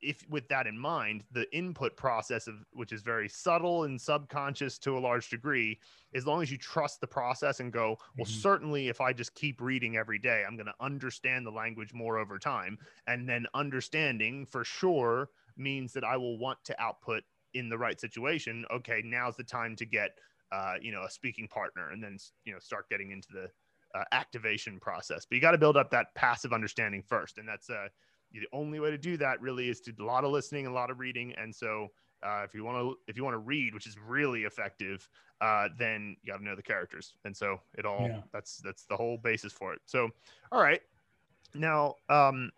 [0.00, 4.78] if with that in mind, the input process of which is very subtle and subconscious
[4.78, 5.78] to a large degree,
[6.14, 8.40] as long as you trust the process and go, well, mm-hmm.
[8.40, 12.18] certainly if I just keep reading every day, I'm going to understand the language more
[12.18, 12.78] over time.
[13.06, 17.24] And then understanding for sure means that I will want to output
[17.54, 18.64] in the right situation.
[18.72, 20.10] Okay, now's the time to get,
[20.52, 23.48] uh, you know, a speaking partner, and then you know start getting into the
[23.98, 25.26] uh, activation process.
[25.26, 27.88] But you got to build up that passive understanding first, and that's uh,
[28.32, 30.74] the only way to do that really is to do a lot of listening and
[30.74, 31.34] a lot of reading.
[31.36, 31.88] And so
[32.22, 35.08] uh, if you want to if you want to read, which is really effective,
[35.40, 37.14] uh, then you got to know the characters.
[37.24, 38.20] And so it all yeah.
[38.32, 39.80] that's that's the whole basis for it.
[39.86, 40.08] So
[40.52, 40.82] all right,
[41.54, 42.50] now um,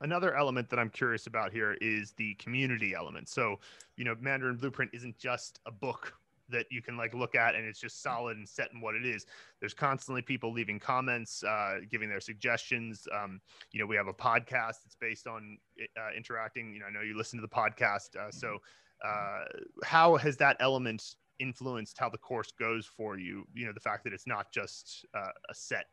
[0.00, 3.28] another element that I'm curious about here is the community element.
[3.28, 3.58] So
[3.96, 6.14] you know, Mandarin Blueprint isn't just a book
[6.48, 9.04] that you can like look at and it's just solid and set in what it
[9.04, 9.26] is.
[9.60, 13.06] There's constantly people leaving comments uh, giving their suggestions.
[13.12, 13.40] Um,
[13.72, 16.72] you know we have a podcast that's based on uh, interacting.
[16.72, 18.58] You know i know you listen to the podcast uh, so
[19.04, 19.44] uh,
[19.84, 21.02] how has that element
[21.38, 23.46] influenced how the course goes for you?
[23.54, 25.86] You know the fact that it's not just uh, a set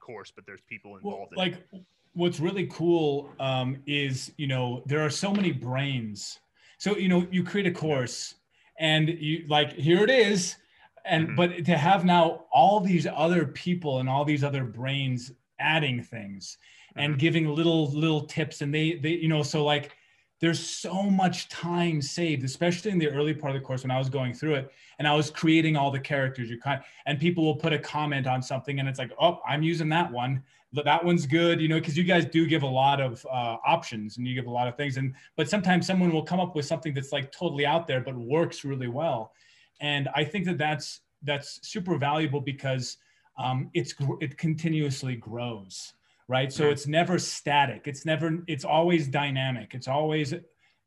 [0.00, 1.82] course but there's people involved well, in like it.
[2.14, 6.38] what's really cool um, is you know there are so many brains.
[6.78, 8.34] So you know you create a course
[8.80, 10.56] and you like here it is
[11.04, 11.36] and mm-hmm.
[11.36, 16.56] but to have now all these other people and all these other brains adding things
[16.90, 17.00] mm-hmm.
[17.00, 19.92] and giving little little tips and they they you know so like
[20.40, 23.98] there's so much time saved especially in the early part of the course when i
[23.98, 27.44] was going through it and i was creating all the characters you kind and people
[27.44, 31.04] will put a comment on something and it's like oh i'm using that one that
[31.04, 34.26] one's good, you know, because you guys do give a lot of uh, options and
[34.26, 34.96] you give a lot of things.
[34.96, 38.16] And but sometimes someone will come up with something that's like totally out there but
[38.16, 39.32] works really well.
[39.80, 42.98] And I think that that's that's super valuable because
[43.36, 45.94] um, it's it continuously grows,
[46.30, 46.52] right?
[46.52, 47.88] So it's never static.
[47.88, 49.74] It's never it's always dynamic.
[49.74, 50.32] It's always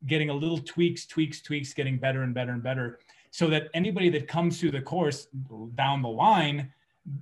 [0.06, 2.98] getting a little tweaks, tweaks, tweaks, getting better and better and better.
[3.30, 5.28] So that anybody that comes through the course
[5.74, 6.72] down the line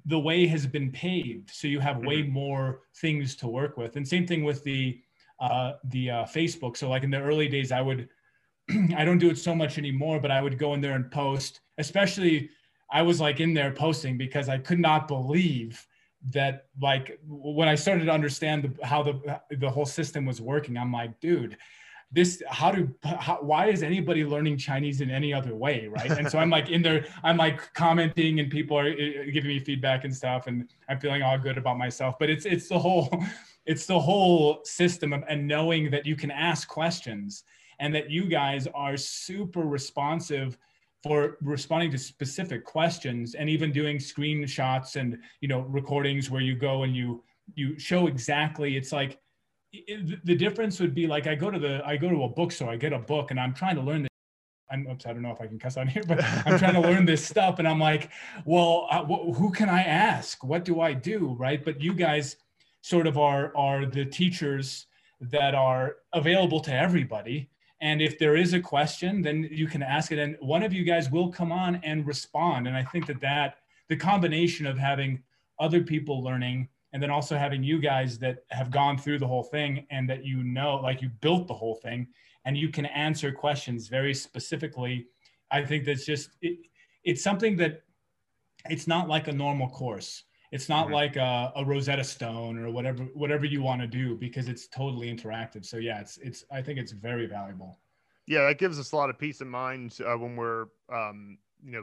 [0.06, 2.32] the way has been paved so you have way mm-hmm.
[2.32, 5.00] more things to work with and same thing with the
[5.40, 8.08] uh, the uh, facebook so like in the early days i would
[8.96, 11.62] i don't do it so much anymore but i would go in there and post
[11.78, 12.48] especially
[12.92, 15.84] i was like in there posting because i could not believe
[16.30, 20.76] that like when i started to understand the, how the the whole system was working
[20.76, 21.56] i'm like dude
[22.14, 26.10] this how do how, why is anybody learning chinese in any other way right?
[26.10, 29.58] And so i'm like in there i'm like commenting and people are eh, giving me
[29.58, 32.18] feedback and stuff and i'm feeling all good about myself.
[32.18, 33.08] But it's it's the whole
[33.66, 37.44] it's the whole system of, and knowing that you can ask questions
[37.78, 40.58] and that you guys are super responsive
[41.02, 46.54] for responding to specific questions and even doing screenshots and you know recordings where you
[46.54, 47.22] go and you
[47.54, 49.18] you show exactly it's like
[49.72, 52.70] it, the difference would be like I go to the I go to a bookstore,
[52.70, 54.08] I get a book, and I'm trying to learn this.
[54.70, 56.80] I'm, oops, I don't know if I can cuss on here, but I'm trying to
[56.80, 58.10] learn this stuff, and I'm like,
[58.44, 60.42] well, uh, wh- who can I ask?
[60.44, 61.36] What do I do?
[61.38, 61.62] Right?
[61.64, 62.36] But you guys
[62.82, 64.86] sort of are are the teachers
[65.20, 67.48] that are available to everybody.
[67.82, 70.84] And if there is a question, then you can ask it, and one of you
[70.84, 72.68] guys will come on and respond.
[72.68, 73.56] And I think that that
[73.88, 75.22] the combination of having
[75.58, 79.42] other people learning and then also having you guys that have gone through the whole
[79.42, 82.06] thing and that you know like you built the whole thing
[82.44, 85.06] and you can answer questions very specifically
[85.50, 86.58] i think that's just it,
[87.04, 87.82] it's something that
[88.68, 90.94] it's not like a normal course it's not mm-hmm.
[90.94, 95.12] like a, a, rosetta stone or whatever whatever you want to do because it's totally
[95.12, 97.80] interactive so yeah it's it's i think it's very valuable
[98.26, 101.72] yeah that gives us a lot of peace of mind uh, when we're um, you
[101.72, 101.82] know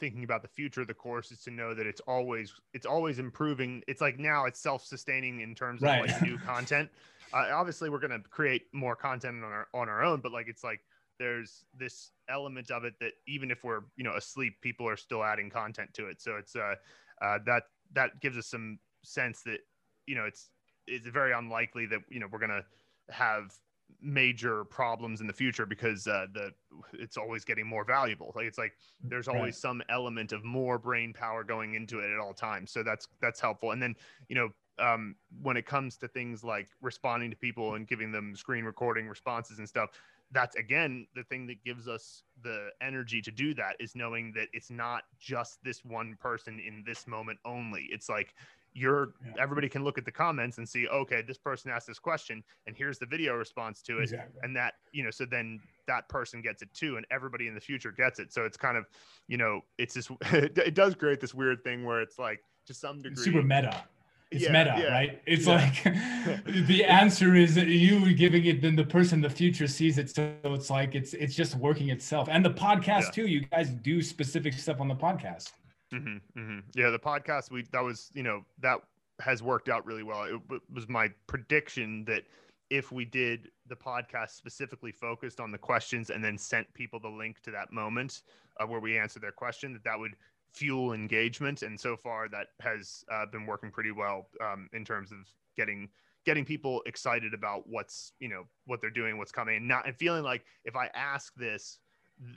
[0.00, 3.18] thinking about the future of the course is to know that it's always it's always
[3.18, 3.82] improving.
[3.86, 6.08] It's like now it's self-sustaining in terms of right.
[6.08, 6.88] like new content.
[7.32, 10.64] Uh, obviously, we're gonna create more content on our on our own, but like it's
[10.64, 10.80] like
[11.18, 15.22] there's this element of it that even if we're you know asleep, people are still
[15.22, 16.20] adding content to it.
[16.20, 16.74] So it's uh,
[17.22, 17.64] uh that
[17.94, 19.58] that gives us some sense that
[20.06, 20.50] you know it's
[20.86, 22.64] it's very unlikely that you know we're gonna
[23.08, 23.52] have
[24.00, 26.50] major problems in the future because uh, the
[26.92, 28.32] it's always getting more valuable.
[28.34, 28.72] Like it's like
[29.02, 29.54] there's always right.
[29.54, 32.70] some element of more brain power going into it at all times.
[32.70, 33.72] So that's that's helpful.
[33.72, 33.94] And then
[34.28, 38.34] you know um, when it comes to things like responding to people and giving them
[38.34, 39.90] screen recording responses and stuff,
[40.32, 44.48] that's again the thing that gives us the energy to do that is knowing that
[44.52, 47.88] it's not just this one person in this moment only.
[47.90, 48.34] It's like
[48.72, 49.32] you're yeah.
[49.40, 52.76] everybody can look at the comments and see okay this person asked this question and
[52.76, 54.40] here's the video response to it exactly.
[54.44, 57.60] and that you know so then that person gets it too and everybody in the
[57.60, 58.86] future gets it so it's kind of
[59.26, 63.02] you know it's this it does create this weird thing where it's like to some
[63.02, 63.84] degree super meta
[64.30, 64.92] it's yeah, meta yeah.
[64.92, 65.54] right it's yeah.
[65.54, 70.32] like the answer is you giving it then the person the future sees it so
[70.44, 74.52] it's like it's it's just working itself and the podcast too you guys do specific
[74.52, 75.50] stuff on the podcast
[75.92, 76.58] Mm-hmm, mm-hmm.
[76.74, 78.78] Yeah, the podcast we that was you know that
[79.20, 80.24] has worked out really well.
[80.24, 82.22] It, it was my prediction that
[82.70, 87.08] if we did the podcast specifically focused on the questions and then sent people the
[87.08, 88.22] link to that moment
[88.60, 90.14] uh, where we answer their question, that that would
[90.52, 91.62] fuel engagement.
[91.62, 95.18] And so far, that has uh, been working pretty well um, in terms of
[95.56, 95.88] getting
[96.26, 99.96] getting people excited about what's you know what they're doing, what's coming, and not and
[99.96, 101.78] feeling like if I ask this,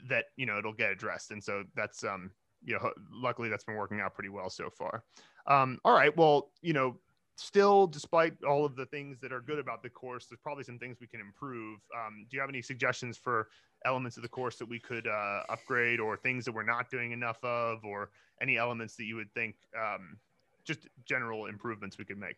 [0.08, 1.30] that you know it'll get addressed.
[1.30, 2.30] And so that's um
[2.64, 5.04] you know, luckily that's been working out pretty well so far.
[5.46, 6.16] Um, all right.
[6.16, 6.96] Well, you know,
[7.36, 10.78] still, despite all of the things that are good about the course, there's probably some
[10.78, 11.80] things we can improve.
[11.94, 13.48] Um, do you have any suggestions for
[13.84, 17.12] elements of the course that we could uh, upgrade, or things that we're not doing
[17.12, 18.10] enough of, or
[18.40, 20.16] any elements that you would think um,
[20.64, 22.36] just general improvements we could make?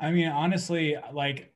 [0.00, 1.52] I mean, honestly, like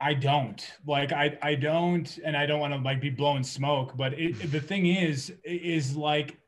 [0.00, 3.96] I don't like I I don't, and I don't want to like be blowing smoke.
[3.96, 6.38] But it, the thing is, is like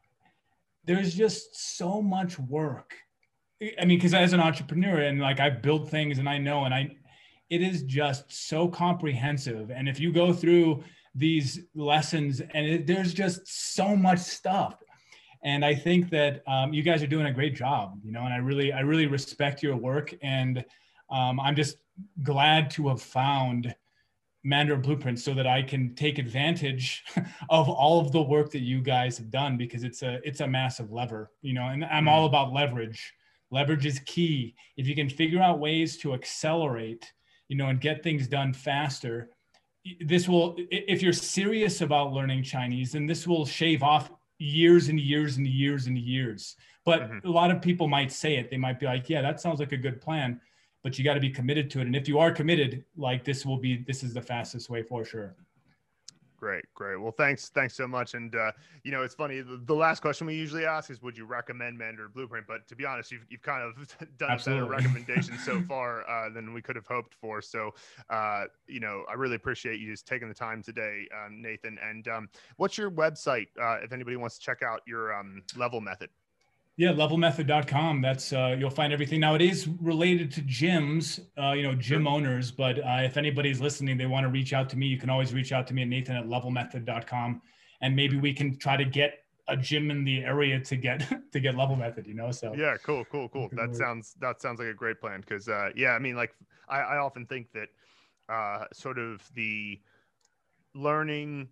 [0.84, 2.94] there's just so much work.
[3.80, 6.74] I mean, because as an entrepreneur and like I build things and I know and
[6.74, 6.96] I,
[7.50, 9.70] it is just so comprehensive.
[9.70, 10.82] And if you go through
[11.14, 14.82] these lessons and it, there's just so much stuff
[15.42, 18.32] and i think that um, you guys are doing a great job you know and
[18.32, 20.64] i really i really respect your work and
[21.10, 21.76] um, i'm just
[22.22, 23.74] glad to have found
[24.44, 27.04] Mandarin Blueprint so that I can take advantage
[27.50, 30.48] of all of the work that you guys have done because it's a it's a
[30.48, 32.34] massive lever, you know, and I'm all mm-hmm.
[32.34, 33.12] about leverage.
[33.52, 34.54] Leverage is key.
[34.76, 37.12] If you can figure out ways to accelerate,
[37.48, 39.30] you know, and get things done faster,
[40.00, 44.98] this will if you're serious about learning Chinese, then this will shave off years and
[44.98, 46.56] years and years and years.
[46.84, 47.28] But mm-hmm.
[47.28, 48.50] a lot of people might say it.
[48.50, 50.40] They might be like, yeah, that sounds like a good plan
[50.82, 51.86] but you got to be committed to it.
[51.86, 55.04] And if you are committed, like this will be, this is the fastest way for
[55.04, 55.34] sure.
[56.42, 57.00] Great, great.
[57.00, 58.14] Well, thanks, thanks so much.
[58.14, 58.50] And uh,
[58.82, 59.42] you know, it's funny.
[59.42, 62.74] The, the, last question we usually ask is, "Would you recommend Mandarin Blueprint?" But to
[62.74, 64.66] be honest, you've, you've kind of done Absolutely.
[64.66, 67.40] a better recommendation so far uh, than we could have hoped for.
[67.40, 67.70] So,
[68.10, 71.78] uh, you know, I really appreciate you just taking the time today, um, Nathan.
[71.80, 75.80] And um, what's your website uh, if anybody wants to check out your um, level
[75.80, 76.10] method?
[76.82, 78.02] Yeah, levelmethod.com.
[78.02, 79.20] That's uh, you'll find everything.
[79.20, 82.50] Now it is related to gyms, uh, you know, gym owners.
[82.50, 84.86] But uh, if anybody's listening, they want to reach out to me.
[84.86, 87.40] You can always reach out to me at Nathan at levelmethod.com,
[87.82, 91.38] and maybe we can try to get a gym in the area to get to
[91.38, 92.04] get level method.
[92.04, 93.48] You know, so yeah, cool, cool, cool.
[93.52, 95.20] That sounds that sounds like a great plan.
[95.20, 96.34] Because uh, yeah, I mean, like
[96.68, 97.68] I, I often think that
[98.28, 99.80] uh, sort of the
[100.74, 101.46] learning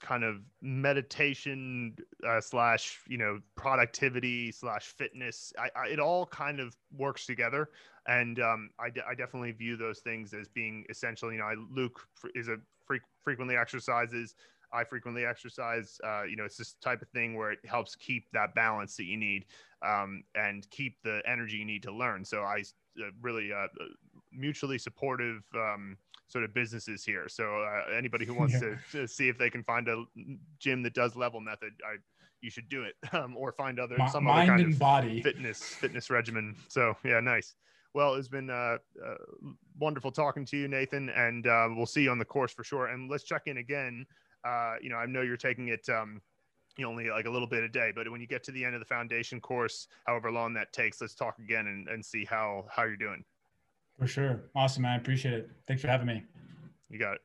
[0.00, 5.52] kind of meditation uh, slash you know productivity slash fitness.
[5.58, 7.70] I, I, it all kind of works together.
[8.08, 11.32] And um, I, I definitely view those things as being essential.
[11.32, 12.00] You know I, luke
[12.34, 14.34] is a fre- frequently exercises.
[14.72, 15.98] I frequently exercise.
[16.04, 19.04] Uh, you know it's this type of thing where it helps keep that balance that
[19.04, 19.46] you need
[19.82, 22.24] um, and keep the energy you need to learn.
[22.24, 22.62] So i
[22.98, 23.66] uh, really uh,
[24.32, 25.96] mutually supportive um,
[26.28, 27.28] sort of businesses here.
[27.28, 28.60] So uh, anybody who wants yeah.
[28.60, 30.04] to, to, see if they can find a
[30.58, 31.96] gym that does level method, I
[32.40, 35.62] you should do it, um, or find other some mind other kind of body fitness
[35.62, 36.56] fitness regimen.
[36.68, 37.54] So yeah, nice.
[37.94, 39.14] Well, it's been uh, uh,
[39.78, 42.88] wonderful talking to you, Nathan, and uh, we'll see you on the course for sure.
[42.88, 44.04] And let's check in again.
[44.44, 45.88] Uh, you know, I know you're taking it.
[45.88, 46.20] Um,
[46.76, 48.62] you know, only like a little bit a day, but when you get to the
[48.62, 52.26] end of the foundation course, however long that takes, let's talk again and, and see
[52.26, 53.24] how how you're doing.
[53.98, 54.40] For sure.
[54.54, 54.92] Awesome, man.
[54.92, 55.50] I appreciate it.
[55.66, 56.22] Thanks for having me.
[56.90, 57.20] You got it.